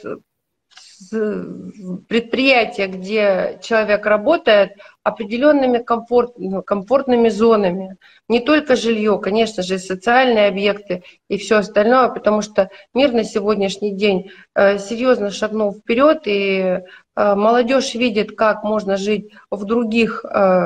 предприятия, 2.08 2.88
где 2.88 3.60
человек 3.62 4.06
работает, 4.06 4.74
определенными 5.04 5.80
комфорт, 5.80 6.34
ну, 6.38 6.64
комфортными 6.64 7.30
зонами. 7.30 7.98
Не 8.30 8.40
только 8.40 8.76
жилье, 8.76 9.20
конечно 9.22 9.62
же, 9.62 9.76
и 9.76 9.80
социальные 9.80 10.48
объекты 10.48 11.04
и 11.30 11.38
все 11.38 11.58
остальное, 11.58 12.08
потому 12.10 12.42
что 12.42 12.70
мир 12.94 13.12
на 13.12 13.24
сегодняшний 13.24 13.94
день 13.94 14.32
э, 14.56 14.78
серьезно 14.80 15.32
шагнул 15.32 15.74
вперед, 15.74 16.22
и 16.26 16.80
молодежь 17.18 17.96
видит, 17.96 18.36
как 18.36 18.64
можно 18.64 18.98
жить 18.98 19.32
в 19.50 19.64
других 19.64 20.26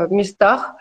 местах, 0.10 0.74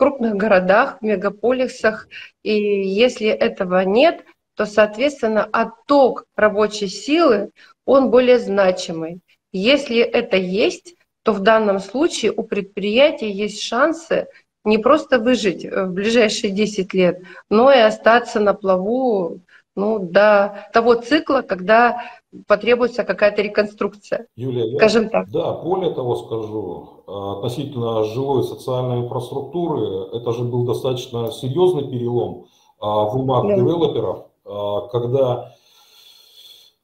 крупных 0.00 0.34
городах, 0.34 1.02
мегаполисах. 1.02 2.08
И 2.42 2.54
если 2.54 3.28
этого 3.28 3.84
нет, 3.84 4.24
то, 4.56 4.64
соответственно, 4.64 5.44
отток 5.44 6.24
рабочей 6.34 6.88
силы, 6.88 7.50
он 7.84 8.10
более 8.10 8.38
значимый. 8.38 9.20
Если 9.52 9.98
это 9.98 10.38
есть, 10.38 10.94
то 11.22 11.32
в 11.32 11.40
данном 11.40 11.80
случае 11.80 12.32
у 12.32 12.44
предприятия 12.44 13.30
есть 13.30 13.62
шансы 13.62 14.26
не 14.64 14.78
просто 14.78 15.18
выжить 15.18 15.66
в 15.66 15.88
ближайшие 15.88 16.50
10 16.50 16.94
лет, 16.94 17.22
но 17.50 17.70
и 17.70 17.78
остаться 17.78 18.40
на 18.40 18.54
плаву 18.54 19.40
ну, 19.76 19.98
до 19.98 20.66
того 20.72 20.94
цикла, 20.94 21.42
когда 21.42 22.04
потребуется 22.46 23.04
какая-то 23.04 23.42
реконструкция. 23.42 24.26
Юлия, 24.34 24.76
скажем 24.76 25.04
я, 25.04 25.08
так. 25.10 25.28
Да, 25.30 25.52
более 25.52 25.94
того 25.94 26.16
скажу, 26.16 26.99
относительно 27.10 28.04
жилой 28.04 28.44
социальной 28.44 29.00
инфраструктуры, 29.00 30.08
это 30.12 30.32
же 30.32 30.44
был 30.44 30.64
достаточно 30.64 31.32
серьезный 31.32 31.88
перелом 31.88 32.46
а, 32.78 33.04
в 33.06 33.16
умах 33.16 33.46
да. 33.46 33.56
девелоперов, 33.56 34.26
а, 34.44 34.88
когда 34.88 35.54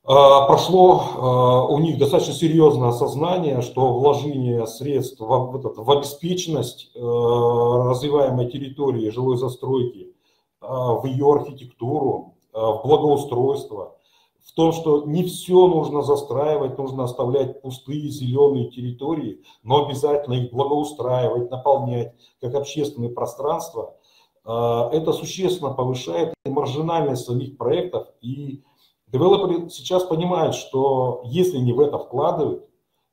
а, 0.04 0.46
прошло 0.46 1.66
у 1.70 1.78
них 1.78 1.98
достаточно 1.98 2.34
серьезное 2.34 2.88
осознание, 2.88 3.60
что 3.60 3.92
вложение 3.92 4.66
средств 4.66 5.20
в, 5.20 5.26
в 5.26 5.90
обеспеченность 5.90 6.90
развиваемой 6.94 8.50
территории 8.50 9.10
жилой 9.10 9.36
застройки, 9.36 10.12
в 10.60 11.04
ее 11.06 11.32
архитектуру, 11.32 12.34
в 12.52 12.80
благоустройство, 12.84 13.96
в 14.46 14.52
том, 14.52 14.72
что 14.72 15.04
не 15.04 15.24
все 15.24 15.66
нужно 15.66 16.02
застраивать, 16.02 16.78
нужно 16.78 17.04
оставлять 17.04 17.60
пустые 17.60 18.08
зеленые 18.08 18.70
территории, 18.70 19.42
но 19.62 19.84
обязательно 19.84 20.34
их 20.34 20.52
благоустраивать, 20.52 21.50
наполнять 21.50 22.14
как 22.40 22.54
общественное 22.54 23.10
пространство, 23.10 23.96
а, 24.44 24.88
это 24.92 25.12
существенно 25.12 25.74
повышает 25.74 26.32
маржинальность 26.44 27.26
самих 27.26 27.58
проектов. 27.58 28.06
И 28.20 28.62
девелоперы 29.08 29.68
сейчас 29.68 30.04
понимают, 30.04 30.54
что 30.54 31.22
если 31.24 31.58
не 31.58 31.72
в 31.72 31.80
это 31.80 31.98
вкладывают, 31.98 32.64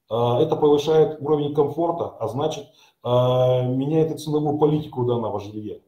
а, 0.10 0.40
это 0.40 0.56
повышает 0.56 1.20
уровень 1.20 1.56
комфорта, 1.56 2.10
а 2.20 2.28
значит 2.28 2.68
а, 3.02 3.64
меняет 3.64 4.12
и 4.12 4.18
ценовую 4.18 4.60
политику 4.60 5.04
данного 5.04 5.40
жилья. 5.40 5.80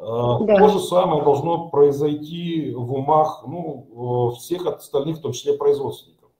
Да. 0.00 0.56
То 0.56 0.68
же 0.68 0.80
самое 0.80 1.22
должно 1.22 1.68
произойти 1.68 2.72
в 2.74 2.92
умах 2.94 3.44
ну, 3.46 4.32
всех 4.38 4.66
остальных, 4.66 5.18
в 5.18 5.20
том 5.20 5.32
числе 5.32 5.52
производственников. 5.54 6.30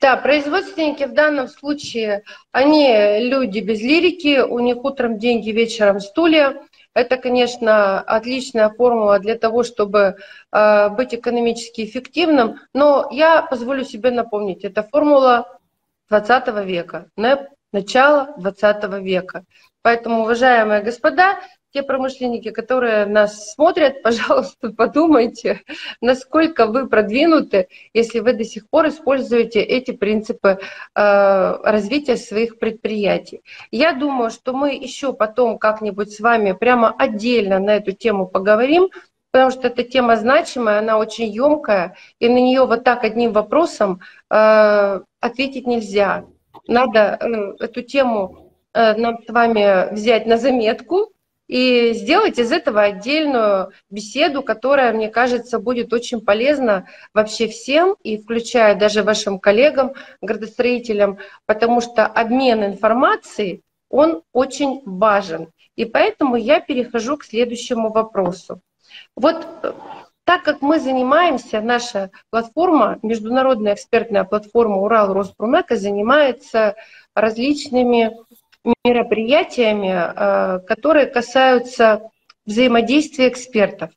Да, 0.00 0.16
производственники 0.16 1.04
в 1.04 1.14
данном 1.14 1.48
случае, 1.48 2.22
они 2.50 2.88
люди 3.20 3.60
без 3.60 3.80
лирики, 3.80 4.40
у 4.40 4.58
них 4.58 4.84
утром 4.84 5.18
деньги, 5.18 5.50
вечером 5.50 6.00
стулья. 6.00 6.60
Это, 6.92 7.18
конечно, 7.18 8.00
отличная 8.00 8.70
формула 8.70 9.18
для 9.18 9.36
того, 9.36 9.62
чтобы 9.62 10.16
э, 10.50 10.88
быть 10.90 11.14
экономически 11.14 11.84
эффективным, 11.84 12.60
но 12.72 13.08
я 13.10 13.42
позволю 13.42 13.84
себе 13.84 14.10
напомнить, 14.10 14.64
это 14.64 14.82
формула 14.82 15.58
20 16.08 16.64
века, 16.64 17.10
начало 17.72 18.34
20 18.38 19.02
века. 19.02 19.44
Поэтому, 19.82 20.22
уважаемые 20.22 20.82
господа, 20.82 21.38
те 21.76 21.82
промышленники, 21.82 22.52
которые 22.52 23.04
нас 23.04 23.52
смотрят, 23.52 24.02
пожалуйста, 24.02 24.70
подумайте, 24.70 25.60
насколько 26.00 26.66
вы 26.66 26.88
продвинуты, 26.88 27.68
если 27.92 28.20
вы 28.20 28.32
до 28.32 28.44
сих 28.44 28.66
пор 28.70 28.88
используете 28.88 29.60
эти 29.60 29.90
принципы 29.90 30.58
э, 30.58 31.56
развития 31.62 32.16
своих 32.16 32.58
предприятий. 32.58 33.42
Я 33.70 33.92
думаю, 33.92 34.30
что 34.30 34.54
мы 34.54 34.74
еще 34.74 35.12
потом 35.12 35.58
как-нибудь 35.58 36.12
с 36.12 36.20
вами 36.20 36.52
прямо 36.52 36.94
отдельно 36.96 37.58
на 37.58 37.76
эту 37.76 37.92
тему 37.92 38.26
поговорим, 38.26 38.88
потому 39.30 39.50
что 39.50 39.68
эта 39.68 39.82
тема 39.82 40.16
значимая, 40.16 40.78
она 40.78 40.96
очень 40.96 41.26
емкая, 41.26 41.94
и 42.20 42.28
на 42.30 42.38
нее 42.38 42.64
вот 42.64 42.84
так 42.84 43.04
одним 43.04 43.32
вопросом 43.32 44.00
э, 44.30 45.00
ответить 45.20 45.66
нельзя. 45.66 46.24
Надо 46.66 47.18
э, 47.20 47.64
эту 47.64 47.82
тему 47.82 48.50
э, 48.72 48.94
нам 48.96 49.18
с 49.22 49.30
вами 49.30 49.92
взять 49.92 50.24
на 50.24 50.38
заметку, 50.38 51.12
и 51.48 51.92
сделать 51.92 52.38
из 52.38 52.50
этого 52.52 52.82
отдельную 52.82 53.70
беседу, 53.90 54.42
которая, 54.42 54.92
мне 54.92 55.08
кажется, 55.08 55.58
будет 55.58 55.92
очень 55.92 56.20
полезна 56.20 56.88
вообще 57.14 57.48
всем, 57.48 57.96
и 58.02 58.18
включая 58.18 58.74
даже 58.74 59.02
вашим 59.02 59.38
коллегам, 59.38 59.92
градостроителям, 60.20 61.18
потому 61.46 61.80
что 61.80 62.06
обмен 62.06 62.64
информацией, 62.64 63.62
он 63.88 64.22
очень 64.32 64.82
важен. 64.84 65.48
И 65.76 65.84
поэтому 65.84 66.36
я 66.36 66.60
перехожу 66.60 67.16
к 67.16 67.24
следующему 67.24 67.92
вопросу. 67.92 68.60
Вот 69.14 69.46
э, 69.62 69.72
так 70.24 70.42
как 70.42 70.62
мы 70.62 70.80
занимаемся, 70.80 71.60
наша 71.60 72.10
платформа, 72.30 72.98
международная 73.02 73.74
экспертная 73.74 74.24
платформа 74.24 74.78
Урал 74.78 75.12
Роспромека 75.12 75.76
занимается 75.76 76.74
различными 77.14 78.12
мероприятиями, 78.84 79.94
э, 79.94 80.60
которые 80.66 81.06
касаются 81.06 82.10
взаимодействия 82.44 83.28
экспертов. 83.28 83.90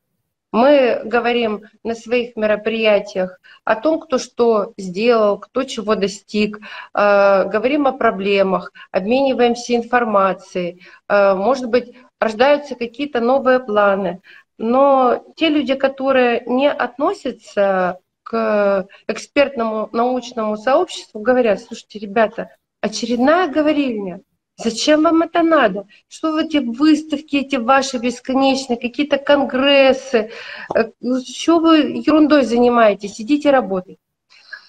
Мы 0.51 1.01
говорим 1.05 1.61
на 1.83 1.93
своих 1.93 2.35
мероприятиях 2.35 3.39
о 3.65 3.75
том, 3.75 3.99
кто 3.99 4.17
что 4.17 4.73
сделал, 4.77 5.37
кто 5.37 5.63
чего 5.63 5.95
достиг, 5.95 6.57
э, 6.57 7.43
говорим 7.45 7.85
о 7.85 7.91
проблемах, 7.91 8.71
обмениваемся 8.91 9.75
информацией, 9.75 10.81
э, 11.07 11.35
может 11.35 11.67
быть, 11.69 11.95
рождаются 12.19 12.75
какие-то 12.75 13.19
новые 13.21 13.59
планы. 13.59 14.21
Но 14.57 15.23
те 15.35 15.49
люди, 15.49 15.75
которые 15.75 16.43
не 16.47 16.69
относятся 16.69 17.99
к 18.23 18.87
экспертному 19.07 19.89
научному 19.91 20.57
сообществу, 20.57 21.21
говорят, 21.21 21.61
слушайте, 21.61 21.99
ребята, 21.99 22.49
очередная 22.81 23.47
говорильня, 23.47 24.21
Зачем 24.61 25.03
вам 25.03 25.21
это 25.21 25.41
надо? 25.41 25.87
Что 26.09 26.33
вы 26.33 26.43
эти 26.43 26.57
выставки, 26.57 27.37
эти 27.37 27.55
ваши 27.55 27.97
бесконечные, 27.97 28.77
какие-то 28.77 29.17
конгрессы? 29.17 30.31
Э, 30.75 30.91
что 31.25 31.59
вы 31.59 31.77
ерундой 31.77 32.43
занимаетесь? 32.43 33.21
Идите 33.21 33.51
работать. 33.51 33.99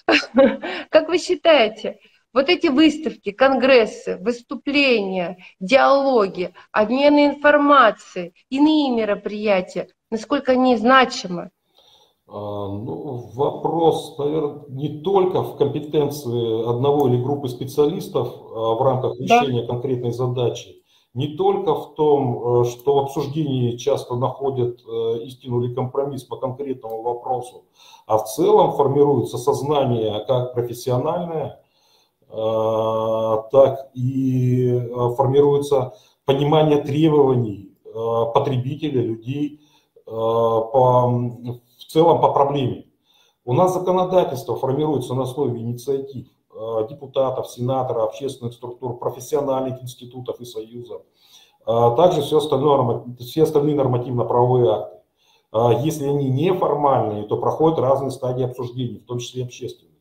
Как 0.89 1.09
вы 1.09 1.17
считаете, 1.17 1.99
вот 2.31 2.47
эти 2.47 2.67
выставки, 2.67 3.31
конгрессы, 3.31 4.15
выступления, 4.15 5.37
диалоги, 5.59 6.53
обмены 6.71 7.25
информацией, 7.25 8.33
иные 8.49 8.91
мероприятия, 8.91 9.89
насколько 10.09 10.53
они 10.53 10.77
значимы? 10.77 11.51
А, 12.33 12.67
ну, 12.69 13.29
вопрос, 13.33 14.15
наверное, 14.17 14.63
не 14.69 15.01
только 15.01 15.43
в 15.43 15.57
компетенции 15.57 16.69
одного 16.69 17.09
или 17.09 17.21
группы 17.21 17.49
специалистов 17.49 18.33
а 18.55 18.75
в 18.75 18.81
рамках 18.81 19.19
решения 19.19 19.61
да. 19.61 19.67
конкретной 19.67 20.13
задачи, 20.13 20.81
не 21.13 21.35
только 21.35 21.75
в 21.75 21.93
том, 21.95 22.61
э, 22.61 22.65
что 22.65 22.95
в 22.95 22.99
обсуждении 22.99 23.75
часто 23.75 24.15
находят 24.15 24.79
э, 24.79 25.23
истину 25.23 25.61
или 25.61 25.73
компромисс 25.73 26.23
по 26.23 26.37
конкретному 26.37 27.01
вопросу, 27.01 27.65
а 28.07 28.17
в 28.17 28.23
целом 28.29 28.71
формируется 28.73 29.37
сознание 29.37 30.23
как 30.25 30.53
профессиональное, 30.53 31.59
э, 32.29 33.37
так 33.51 33.89
и 33.93 34.89
формируется 35.17 35.95
понимание 36.23 36.77
требований 36.77 37.67
потребителя, 38.33 39.01
людей 39.01 39.59
по 40.05 41.11
в 41.81 41.91
целом 41.91 42.21
по 42.21 42.31
проблеме. 42.31 42.85
У 43.43 43.53
нас 43.53 43.73
законодательство 43.73 44.55
формируется 44.55 45.15
на 45.15 45.23
основе 45.23 45.59
инициатив 45.59 46.27
э, 46.53 46.87
депутатов, 46.89 47.49
сенаторов, 47.49 48.09
общественных 48.09 48.53
структур, 48.53 48.99
профессиональных 48.99 49.81
институтов 49.81 50.39
и 50.39 50.45
союзов. 50.45 51.01
Э, 51.65 51.93
также 51.97 52.21
все 52.21 52.37
остальное, 52.37 53.03
все 53.19 53.43
остальные 53.43 53.75
нормативно-правовые 53.75 54.71
акты. 54.71 54.97
Э, 55.53 55.81
если 55.83 56.05
они 56.05 56.29
неформальные, 56.29 57.23
то 57.23 57.37
проходят 57.37 57.79
разные 57.79 58.11
стадии 58.11 58.45
обсуждений, 58.45 58.99
в 58.99 59.05
том 59.05 59.17
числе 59.17 59.43
общественных. 59.43 59.91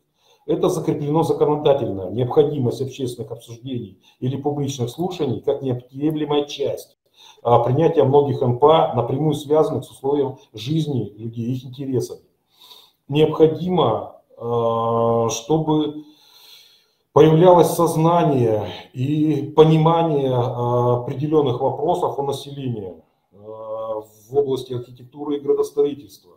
Это 0.46 0.68
закреплено 0.68 1.22
законодательно, 1.22 2.10
необходимость 2.10 2.82
общественных 2.82 3.30
обсуждений 3.30 4.02
или 4.18 4.36
публичных 4.36 4.90
слушаний 4.90 5.40
как 5.40 5.62
неотъемлемая 5.62 6.44
часть 6.44 6.98
принятия 7.42 8.04
многих 8.04 8.42
МПА, 8.42 8.92
напрямую 8.94 9.34
связанных 9.34 9.84
с 9.84 9.90
условием 9.90 10.38
жизни 10.52 11.12
людей, 11.16 11.54
их 11.54 11.64
интересами. 11.64 12.20
Необходимо, 13.08 14.20
а, 14.36 15.28
чтобы 15.30 16.04
появлялось 17.12 17.70
сознание 17.70 18.68
и 18.92 19.52
понимание 19.56 20.32
а, 20.32 20.98
определенных 20.98 21.60
вопросов 21.60 22.18
у 22.18 22.22
населения 22.22 23.02
в 23.32 24.36
области 24.36 24.72
архитектуры 24.74 25.36
и 25.36 25.40
градостроительства, 25.40 26.32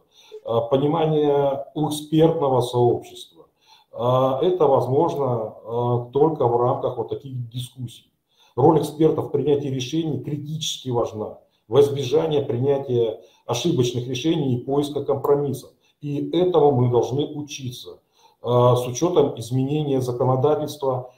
понимание 0.71 1.65
у 1.75 1.89
экспертного 1.89 2.61
сообщества. 2.61 3.45
Это 3.91 4.65
возможно 4.67 6.09
только 6.11 6.47
в 6.47 6.57
рамках 6.57 6.97
вот 6.97 7.09
таких 7.09 7.49
дискуссий. 7.49 8.12
Роль 8.55 8.79
экспертов 8.79 9.27
в 9.27 9.31
принятии 9.31 9.67
решений 9.67 10.19
критически 10.23 10.89
важна 10.89 11.39
во 11.67 11.81
избежание 11.81 12.41
принятия 12.41 13.21
ошибочных 13.45 14.07
решений 14.07 14.55
и 14.55 14.63
поиска 14.63 15.03
компромиссов. 15.03 15.71
И 16.01 16.29
этому 16.31 16.71
мы 16.71 16.91
должны 16.91 17.25
учиться 17.25 17.99
а, 18.41 18.75
с 18.75 18.85
учетом 18.85 19.39
изменения 19.39 20.01
законодательства, 20.01 21.11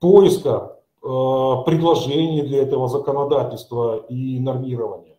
поиска 0.00 0.78
предложений 1.00 2.42
для 2.42 2.62
этого 2.62 2.86
законодательства 2.86 3.96
и 4.08 4.38
нормирования. 4.38 5.16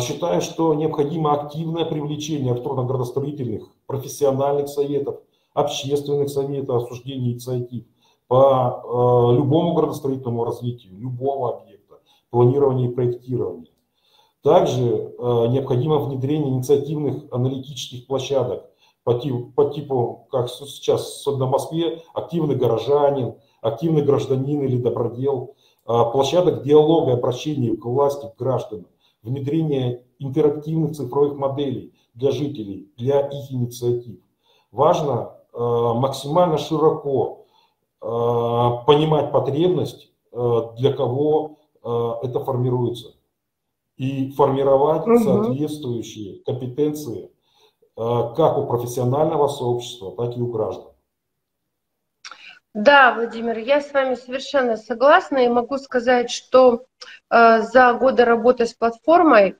Считаю, 0.00 0.40
что 0.40 0.72
необходимо 0.72 1.34
активное 1.34 1.84
привлечение 1.84 2.52
архитектурно-градостроительных 2.52 3.68
профессиональных 3.86 4.70
советов, 4.70 5.20
общественных 5.52 6.30
советов, 6.30 6.84
обсуждений 6.84 7.32
инициатив 7.32 7.84
по 8.28 9.32
любому 9.34 9.74
градостроительному 9.74 10.44
развитию, 10.44 10.96
любого 10.98 11.58
объекта, 11.58 11.96
планирования 12.30 12.88
и 12.88 12.92
проектирования. 12.92 13.72
Также 14.42 15.14
необходимо 15.18 15.98
внедрение 15.98 16.50
инициативных 16.50 17.24
аналитических 17.32 18.06
площадок 18.06 18.68
по 19.08 19.14
типу, 19.14 19.52
по 19.56 19.64
типу 19.70 20.26
как 20.30 20.50
сейчас 20.50 21.24
на 21.24 21.46
Москве, 21.46 22.02
активный 22.12 22.56
горожанин, 22.56 23.36
активный 23.62 24.02
гражданин 24.02 24.60
или 24.60 24.76
добродел, 24.76 25.54
а, 25.86 26.04
площадок 26.04 26.62
диалога 26.62 27.12
и 27.12 27.14
обращения 27.14 27.74
к 27.74 27.86
власти, 27.86 28.26
к 28.26 28.38
гражданам, 28.38 28.88
внедрение 29.22 30.04
интерактивных 30.18 30.94
цифровых 30.94 31.38
моделей 31.38 31.94
для 32.12 32.32
жителей, 32.32 32.92
для 32.98 33.20
их 33.20 33.50
инициатив. 33.50 34.18
Важно 34.72 35.32
а, 35.54 35.94
максимально 35.94 36.58
широко 36.58 37.46
понимать 38.00 39.32
потребность, 39.32 40.12
для 40.32 40.92
кого 40.92 41.58
это 41.82 42.40
формируется, 42.44 43.14
и 43.96 44.30
формировать 44.32 45.06
угу. 45.06 45.18
соответствующие 45.18 46.42
компетенции 46.44 47.30
как 47.96 48.58
у 48.58 48.66
профессионального 48.66 49.48
сообщества, 49.48 50.14
так 50.16 50.36
и 50.36 50.40
у 50.40 50.46
граждан. 50.52 50.92
Да, 52.74 53.14
Владимир, 53.14 53.58
я 53.58 53.80
с 53.80 53.92
вами 53.92 54.14
совершенно 54.14 54.76
согласна 54.76 55.38
и 55.38 55.48
могу 55.48 55.78
сказать, 55.78 56.30
что 56.30 56.84
э, 57.28 57.62
за 57.62 57.94
годы 57.94 58.24
работы 58.24 58.66
с 58.66 58.74
платформой 58.74 59.48
э, 59.48 59.54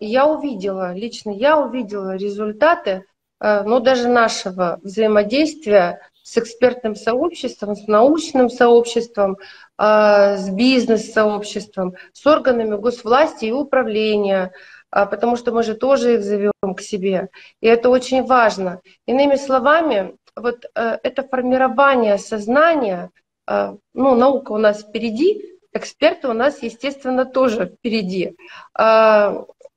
я 0.00 0.26
увидела, 0.26 0.94
лично 0.94 1.30
я 1.30 1.58
увидела 1.58 2.16
результаты, 2.16 3.04
э, 3.40 3.62
ну 3.64 3.80
даже 3.80 4.08
нашего 4.08 4.78
взаимодействия 4.82 6.00
с 6.22 6.38
экспертным 6.38 6.94
сообществом, 6.94 7.74
с 7.74 7.86
научным 7.86 8.50
сообществом, 8.50 9.38
э, 9.78 10.36
с 10.36 10.48
бизнес-сообществом, 10.50 11.94
с 12.12 12.26
органами 12.26 12.76
госвласти 12.76 13.46
и 13.46 13.52
управления, 13.52 14.52
э, 14.92 15.06
потому 15.06 15.36
что 15.36 15.52
мы 15.52 15.62
же 15.62 15.74
тоже 15.74 16.14
их 16.14 16.22
зовем 16.22 16.74
к 16.76 16.80
себе. 16.80 17.28
И 17.60 17.66
это 17.66 17.90
очень 17.90 18.24
важно. 18.24 18.80
Иными 19.06 19.36
словами, 19.36 20.16
вот 20.36 20.64
э, 20.74 20.98
это 21.02 21.22
формирование 21.22 22.18
сознания, 22.18 23.10
э, 23.48 23.74
ну, 23.94 24.14
наука 24.14 24.52
у 24.52 24.58
нас 24.58 24.82
впереди, 24.82 25.58
эксперты 25.72 26.28
у 26.28 26.32
нас, 26.32 26.62
естественно, 26.62 27.24
тоже 27.24 27.66
впереди. 27.66 28.36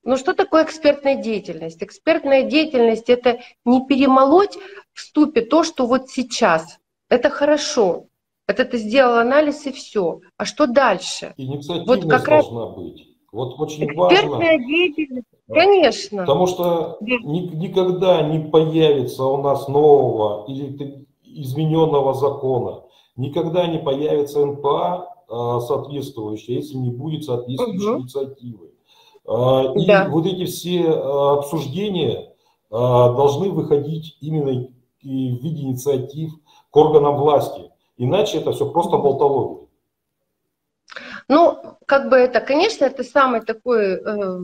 Э, 0.04 0.10
ну, 0.10 0.18
что 0.18 0.34
такое 0.34 0.64
экспертная 0.64 1.16
деятельность? 1.16 1.82
Экспертная 1.82 2.44
деятельность– 2.44 3.06
это 3.10 3.40
не 3.66 3.86
перемолоть 3.86 4.58
в 4.94 5.00
ступе 5.02 5.42
то, 5.42 5.64
что 5.64 5.86
вот 5.88 6.10
сейчас. 6.10 6.80
Это 7.10 7.30
хорошо. 7.30 8.06
Это 8.48 8.66
ты 8.66 8.78
сделал 8.78 9.18
анализ 9.18 9.66
и 9.66 9.72
все. 9.72 10.20
А 10.38 10.46
что 10.46 10.68
дальше? 10.68 11.34
Инициативность 11.38 12.04
вот 12.04 12.12
как 12.12 12.26
должна 12.28 12.66
раз... 12.66 12.76
быть. 12.76 13.08
Вот 13.32 13.60
очень 13.60 13.86
Экспертная 13.86 14.58
важно. 14.58 14.68
деятельность 14.68 15.28
Конечно. 15.48 16.22
Потому 16.22 16.48
что 16.48 16.98
ни, 17.02 17.56
никогда 17.56 18.22
не 18.22 18.40
появится 18.40 19.26
у 19.26 19.42
нас 19.42 19.68
нового 19.68 20.46
или 20.48 21.06
измененного 21.24 22.14
закона, 22.14 22.84
никогда 23.16 23.68
не 23.68 23.80
появится 23.80 24.46
НПА 24.46 25.10
а, 25.30 25.60
соответствующая, 25.62 26.56
если 26.56 26.76
не 26.76 26.92
будет 26.92 27.24
соответствующей 27.26 27.90
угу. 27.90 28.02
инициативы. 28.02 28.72
А, 29.26 29.74
и 29.76 29.86
да. 29.86 30.08
вот 30.10 30.26
эти 30.26 30.46
все 30.46 30.86
а, 30.86 31.40
обсуждения 31.40 32.30
должны 32.70 33.52
выходить 33.52 34.18
именно 34.20 34.68
в 35.04 35.06
виде 35.06 35.62
инициатив 35.62 36.32
к 36.72 36.76
органам 36.76 37.18
власти. 37.18 37.70
Иначе 37.98 38.40
это 38.40 38.52
все 38.52 38.68
просто 38.72 38.98
болтология. 38.98 39.68
Ну, 41.28 41.78
как 41.86 42.10
бы 42.10 42.18
это, 42.18 42.42
конечно, 42.42 42.86
это 42.86 43.04
самый 43.04 43.42
такой 43.42 43.94
э, 43.94 44.40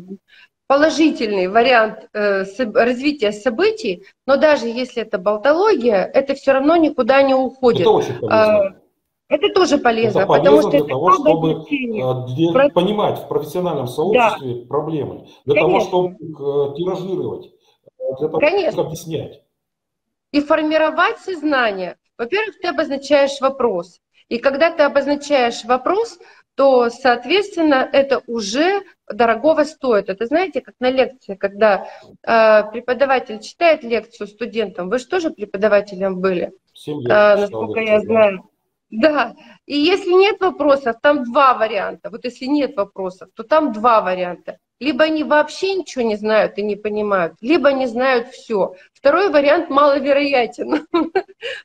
положительный 0.67 1.47
вариант 1.47 2.07
э, 2.13 2.43
развития 2.73 3.31
событий, 3.31 4.05
но 4.25 4.37
даже 4.37 4.67
если 4.67 5.01
это 5.01 5.17
болтология, 5.17 6.03
это 6.05 6.35
все 6.35 6.53
равно 6.53 6.75
никуда 6.75 7.21
не 7.21 7.33
уходит. 7.33 7.81
Это 7.81 7.89
очень 7.89 8.13
полезно. 8.19 8.78
Это 9.29 9.49
тоже 9.53 9.77
полезно, 9.77 10.19
это 10.19 10.27
полезно 10.27 10.57
потому 10.57 10.61
что 10.61 10.71
для 10.71 10.87
того, 10.87 11.11
чтобы 11.13 11.51
э, 11.51 12.35
для, 12.35 12.69
понимать 12.69 13.19
в 13.19 13.27
профессиональном 13.27 13.87
сообществе 13.87 14.55
да. 14.55 14.67
проблемы, 14.67 15.27
для 15.45 15.53
Конечно. 15.53 15.61
того, 15.61 15.79
чтобы 15.79 16.15
их 16.15 16.39
э, 16.39 16.75
тиражировать, 16.75 17.51
для 18.19 18.27
того, 18.27 18.39
Конечно. 18.39 18.71
чтобы 18.71 18.87
объяснять. 18.87 19.43
И 20.31 20.41
формировать 20.41 21.19
сознание. 21.19 21.97
Во-первых, 22.17 22.59
ты 22.59 22.67
обозначаешь 22.69 23.39
вопрос. 23.39 24.01
И 24.29 24.39
когда 24.39 24.71
ты 24.71 24.83
обозначаешь 24.83 25.63
вопрос, 25.63 26.19
то, 26.55 26.89
соответственно, 26.89 27.87
это 27.93 28.21
уже 28.25 28.81
дорогого 29.07 29.63
стоит. 29.63 30.09
Это 30.09 30.25
знаете, 30.25 30.61
как 30.61 30.73
на 30.79 30.89
лекции, 30.89 31.35
когда 31.35 31.87
э, 32.23 32.63
преподаватель 32.71 33.39
читает 33.39 33.83
лекцию 33.83 34.27
студентам, 34.27 34.89
вы 34.89 34.97
же 34.97 35.07
тоже 35.07 35.29
преподавателем 35.29 36.19
были, 36.19 36.51
э, 36.87 36.91
насколько 37.35 37.79
я 37.79 38.01
знаю. 38.01 38.48
Да, 38.89 39.35
и 39.67 39.77
если 39.77 40.11
нет 40.11 40.39
вопросов, 40.41 40.95
там 41.01 41.23
два 41.23 41.53
варианта. 41.53 42.09
Вот 42.09 42.25
если 42.25 42.45
нет 42.45 42.75
вопросов, 42.75 43.29
то 43.35 43.43
там 43.43 43.71
два 43.71 44.01
варианта. 44.01 44.57
Либо 44.79 45.03
они 45.03 45.23
вообще 45.23 45.75
ничего 45.75 46.05
не 46.05 46.15
знают 46.15 46.57
и 46.57 46.61
не 46.61 46.77
понимают, 46.77 47.33
либо 47.41 47.69
они 47.69 47.85
знают 47.85 48.29
все. 48.29 48.75
Второй 48.93 49.29
вариант 49.29 49.69
маловероятен. 49.69 50.87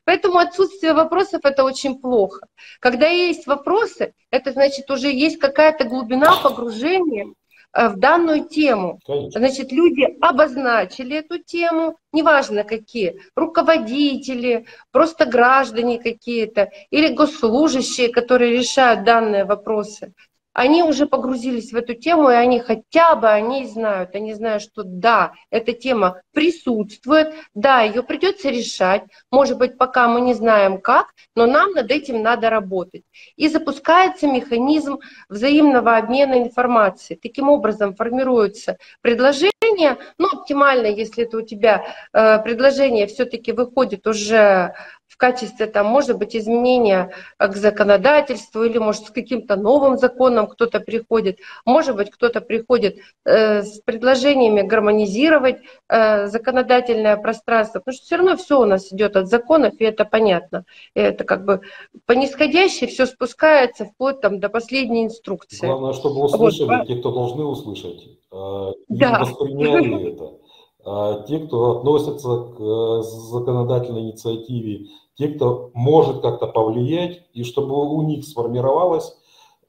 Поэтому 0.03 0.37
отсутствие 0.37 0.93
вопросов– 0.93 1.41
это 1.43 1.63
очень 1.63 1.99
плохо. 1.99 2.45
Когда 2.79 3.07
есть 3.07 3.47
вопросы, 3.47 4.13
это 4.31 4.51
значит 4.51 4.91
уже 4.91 5.09
есть 5.09 5.39
какая-то 5.39 5.85
глубина 5.85 6.35
погружения 6.43 7.33
в 7.75 7.97
данную 7.97 8.45
тему. 8.45 8.99
Конечно. 9.05 9.39
Значит, 9.39 9.71
люди 9.71 10.07
обозначили 10.21 11.17
эту 11.17 11.39
тему, 11.39 11.97
неважно 12.13 12.63
какие, 12.63 13.19
руководители, 13.35 14.65
просто 14.91 15.25
граждане 15.25 15.99
какие-то 15.99 16.69
или 16.89 17.13
госслужащие, 17.13 18.09
которые 18.09 18.57
решают 18.57 19.03
данные 19.03 19.43
вопросы 19.43 20.13
они 20.55 20.83
уже 20.83 21.05
погрузились 21.05 21.73
в 21.73 21.75
эту 21.75 21.95
тему, 21.95 22.29
и 22.29 22.33
они 22.33 22.61
хотя 22.61 23.15
бы 23.15 23.27
они 23.27 23.67
знают, 23.67 24.15
они 24.15 24.33
знают, 24.33 24.63
что 24.63 24.83
да, 24.83 25.33
эта 25.49 25.73
тема 25.73 26.21
присутствует, 26.33 27.33
да, 27.53 27.81
ее 27.81 28.01
придется 28.03 28.49
решать, 28.49 29.03
может 29.29 29.57
быть, 29.57 29.77
пока 29.77 30.07
мы 30.07 30.21
не 30.21 30.33
знаем 30.33 30.79
как, 30.79 31.07
но 31.35 31.45
нам 31.45 31.71
над 31.71 31.91
этим 31.91 32.23
надо 32.23 32.49
работать. 32.49 33.03
И 33.35 33.49
запускается 33.49 34.27
механизм 34.27 34.99
взаимного 35.27 35.97
обмена 35.97 36.41
информацией. 36.41 37.19
Таким 37.21 37.49
образом 37.49 37.93
формируются 37.93 38.77
предложения, 39.01 39.97
ну, 40.17 40.29
оптимально, 40.31 40.87
если 40.87 41.25
это 41.25 41.37
у 41.37 41.41
тебя 41.41 41.85
э, 42.13 42.39
предложение 42.39 43.07
все-таки 43.07 43.51
выходит 43.51 44.07
уже 44.07 44.73
в 45.15 45.17
качестве, 45.17 45.67
там, 45.67 45.85
может 45.85 46.17
быть, 46.17 46.35
изменения 46.35 47.11
к 47.39 47.55
законодательству 47.55 48.63
или, 48.63 48.77
может, 48.77 49.05
с 49.05 49.11
каким-то 49.11 49.55
новым 49.55 49.97
законом 49.97 50.45
кто-то 50.47 50.81
приходит, 50.81 51.39
может 51.65 51.95
быть, 51.95 52.11
кто-то 52.11 52.41
приходит 52.41 52.97
э, 53.23 53.63
с 53.63 53.79
предложениями 53.79 54.61
гармонизировать 54.61 55.59
э, 55.87 56.27
законодательное 56.27 57.15
пространство, 57.15 57.79
потому 57.79 57.95
что 57.95 58.05
все 58.05 58.15
равно 58.17 58.35
все 58.35 58.59
у 58.59 58.65
нас 58.65 58.91
идет 58.91 59.15
от 59.15 59.27
законов, 59.29 59.75
и 59.79 59.85
это 59.85 60.03
понятно. 60.03 60.65
И 60.95 60.99
это 60.99 61.23
как 61.23 61.45
бы 61.45 61.61
по 62.05 62.11
нисходящей 62.11 62.87
все 62.87 63.05
спускается 63.05 63.85
вплоть 63.85 64.19
там, 64.19 64.41
до 64.41 64.49
последней 64.49 65.05
инструкции. 65.05 65.65
Главное, 65.65 65.93
чтобы 65.93 66.25
услышали 66.25 66.79
вот. 66.79 66.87
те, 66.87 66.95
кто 66.97 67.11
должны 67.11 67.45
услышать, 67.45 68.03
э, 68.33 68.71
да. 68.89 69.19
восприняли 69.21 70.11
это. 70.11 70.44
А 70.85 71.23
те, 71.23 71.39
кто 71.39 71.79
относятся 71.79 72.43
к 72.43 72.61
э, 72.61 73.01
законодательной 73.01 74.01
инициативе, 74.01 74.89
те, 75.15 75.29
кто 75.29 75.71
может 75.73 76.21
как-то 76.21 76.45
повлиять, 76.45 77.23
и 77.33 77.43
чтобы 77.43 77.75
у 77.75 78.01
них 78.03 78.23
сформировалось 78.23 79.17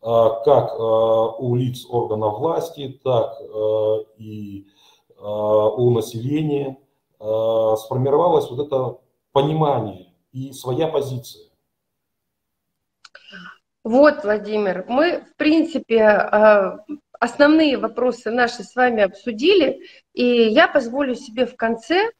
а, 0.02 0.40
как 0.44 0.72
а, 0.72 1.30
у 1.38 1.54
лиц 1.54 1.86
органов 1.88 2.38
власти, 2.38 3.00
так 3.02 3.40
и 4.18 4.66
у 5.18 5.90
населения 5.90 6.78
сформировалось 7.18 8.50
вот 8.50 8.66
это 8.66 8.98
понимание 9.32 10.12
и 10.30 10.52
своя 10.52 10.88
позиция. 10.88 11.46
Вот, 13.82 14.24
Владимир, 14.24 14.84
мы, 14.88 15.22
в 15.22 15.36
принципе, 15.36 16.04
основные 17.20 17.78
вопросы 17.78 18.30
наши 18.30 18.62
с 18.62 18.74
вами 18.74 19.02
обсудили, 19.02 19.80
и 20.12 20.24
я 20.24 20.68
позволю 20.68 21.14
себе 21.14 21.46
в 21.46 21.56
конце 21.56 22.10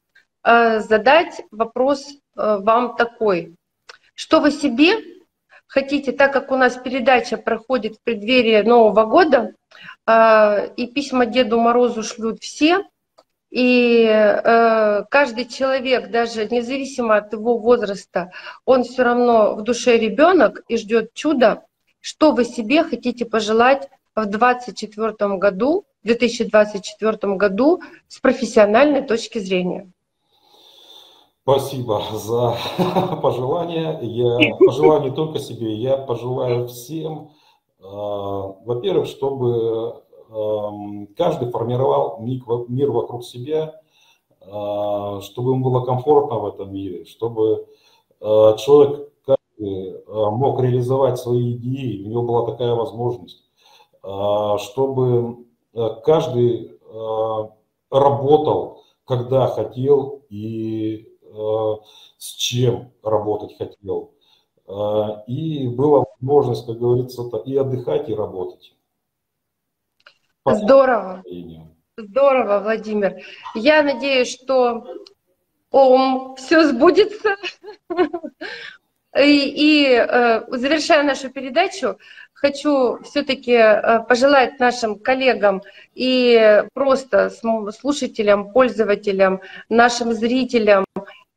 э, 0.43 0.79
задать 0.79 1.41
вопрос 1.51 2.07
э, 2.07 2.15
вам 2.35 2.95
такой. 2.95 3.55
Что 4.13 4.39
вы 4.39 4.51
себе 4.51 4.95
хотите, 5.67 6.11
так 6.11 6.33
как 6.33 6.51
у 6.51 6.57
нас 6.57 6.77
передача 6.77 7.37
проходит 7.37 7.97
в 7.97 8.03
преддверии 8.03 8.61
Нового 8.61 9.05
года, 9.05 9.53
э, 10.05 10.73
и 10.75 10.87
письма 10.87 11.25
Деду 11.25 11.59
Морозу 11.59 12.03
шлют 12.03 12.41
все, 12.41 12.83
и 13.49 14.05
каждый 15.09 15.45
человек, 15.45 16.11
даже 16.11 16.49
независимо 16.49 17.15
от 17.15 17.31
его 17.31 17.57
возраста, 17.57 18.29
он 18.65 18.83
все 18.83 19.03
равно 19.03 19.55
в 19.55 19.61
душе 19.63 19.97
ребенок 19.97 20.63
и 20.67 20.75
ждет 20.75 21.13
чуда. 21.13 21.63
Что 22.01 22.33
вы 22.33 22.43
себе 22.43 22.83
хотите 22.83 23.23
пожелать 23.25 23.87
в 24.23 24.29
2024 24.29 25.37
году, 25.37 25.85
в 26.03 26.07
2024 26.07 27.35
году 27.35 27.81
с 28.07 28.19
профессиональной 28.19 29.03
точки 29.03 29.37
зрения? 29.37 29.91
Спасибо 31.43 32.01
за 32.13 32.57
пожелания. 33.21 33.99
Я 34.01 34.55
пожелаю 34.55 35.03
не 35.03 35.11
только 35.11 35.39
себе, 35.39 35.75
я 35.75 35.95
пожелаю 35.97 36.67
всем, 36.67 37.31
э, 37.79 37.83
во-первых, 37.83 39.07
чтобы 39.07 40.03
эм, 40.29 41.07
каждый 41.15 41.49
формировал 41.49 42.19
мир 42.19 42.91
вокруг 42.91 43.23
себя, 43.23 43.79
э, 44.41 44.45
чтобы 45.21 45.51
ему 45.51 45.63
было 45.63 45.85
комфортно 45.85 46.39
в 46.39 46.47
этом 46.47 46.73
мире, 46.73 47.05
чтобы 47.05 47.67
э, 48.19 48.55
человек 48.57 49.11
мог 50.07 50.61
реализовать 50.61 51.17
свои 51.17 51.53
идеи, 51.53 52.03
у 52.05 52.09
него 52.09 52.21
была 52.21 52.45
такая 52.45 52.75
возможность, 52.75 53.46
чтобы 54.59 55.45
каждый 56.03 56.79
работал, 57.89 58.83
когда 59.05 59.47
хотел 59.47 60.23
и 60.29 61.17
Э, 61.37 61.75
с 62.17 62.33
чем 62.33 62.91
работать 63.03 63.57
хотел. 63.57 64.13
Э, 64.67 65.23
и 65.27 65.67
была 65.67 66.05
возможность, 66.05 66.65
как 66.65 66.79
говорится, 66.79 67.23
и 67.45 67.55
отдыхать, 67.55 68.09
и 68.09 68.15
работать. 68.15 68.73
Здорово. 70.45 71.23
Здорово, 71.97 72.59
Владимир. 72.59 73.21
Я 73.53 73.83
надеюсь, 73.83 74.33
что 74.33 74.85
ом, 75.71 76.35
все 76.37 76.67
сбудется. 76.67 77.35
И, 79.15 79.53
и 79.55 79.93
э, 79.93 80.41
завершая 80.49 81.03
нашу 81.03 81.29
передачу, 81.29 81.97
хочу 82.33 82.99
все-таки 83.03 83.57
пожелать 84.07 84.59
нашим 84.59 84.99
коллегам 84.99 85.63
и 85.95 86.63
просто 86.73 87.31
слушателям, 87.31 88.51
пользователям, 88.51 89.41
нашим 89.69 90.13
зрителям 90.13 90.85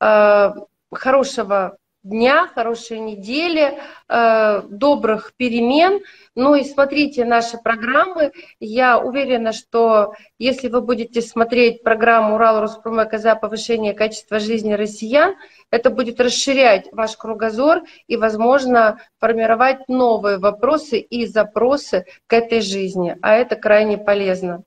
Э, 0.01 0.53
хорошего 0.93 1.77
дня, 2.03 2.49
хорошей 2.55 2.99
недели, 2.99 3.79
э, 4.09 4.63
добрых 4.69 5.33
перемен. 5.37 6.01
Ну 6.35 6.55
и 6.55 6.65
смотрите 6.65 7.25
наши 7.25 7.59
программы. 7.59 8.33
Я 8.59 8.99
уверена, 8.99 9.53
что 9.53 10.15
если 10.39 10.69
вы 10.69 10.81
будете 10.81 11.21
смотреть 11.21 11.83
программу 11.83 12.37
Урал 12.37 12.61
Роспромека 12.61 13.19
за 13.19 13.35
повышение 13.35 13.93
качества 13.93 14.39
жизни 14.39 14.73
россиян, 14.73 15.35
это 15.71 15.91
будет 15.91 16.21
расширять 16.21 16.89
ваш 16.93 17.17
кругозор 17.17 17.83
и, 18.07 18.17
возможно, 18.17 19.01
формировать 19.19 19.89
новые 19.89 20.39
вопросы 20.39 20.99
и 20.99 21.27
запросы 21.27 22.07
к 22.27 22.33
этой 22.33 22.61
жизни. 22.61 23.17
А 23.21 23.35
это 23.35 23.57
крайне 23.57 23.99
полезно. 23.99 24.63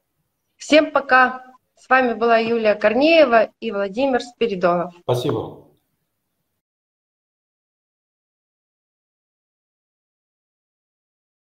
Всем 0.58 0.92
пока! 0.92 1.46
С 1.76 1.90
вами 1.90 2.14
была 2.14 2.38
Юлия 2.38 2.76
Корнеева 2.76 3.50
и 3.60 3.72
Владимир 3.72 4.22
Спиридонов. 4.22 4.94
Спасибо. 5.02 5.63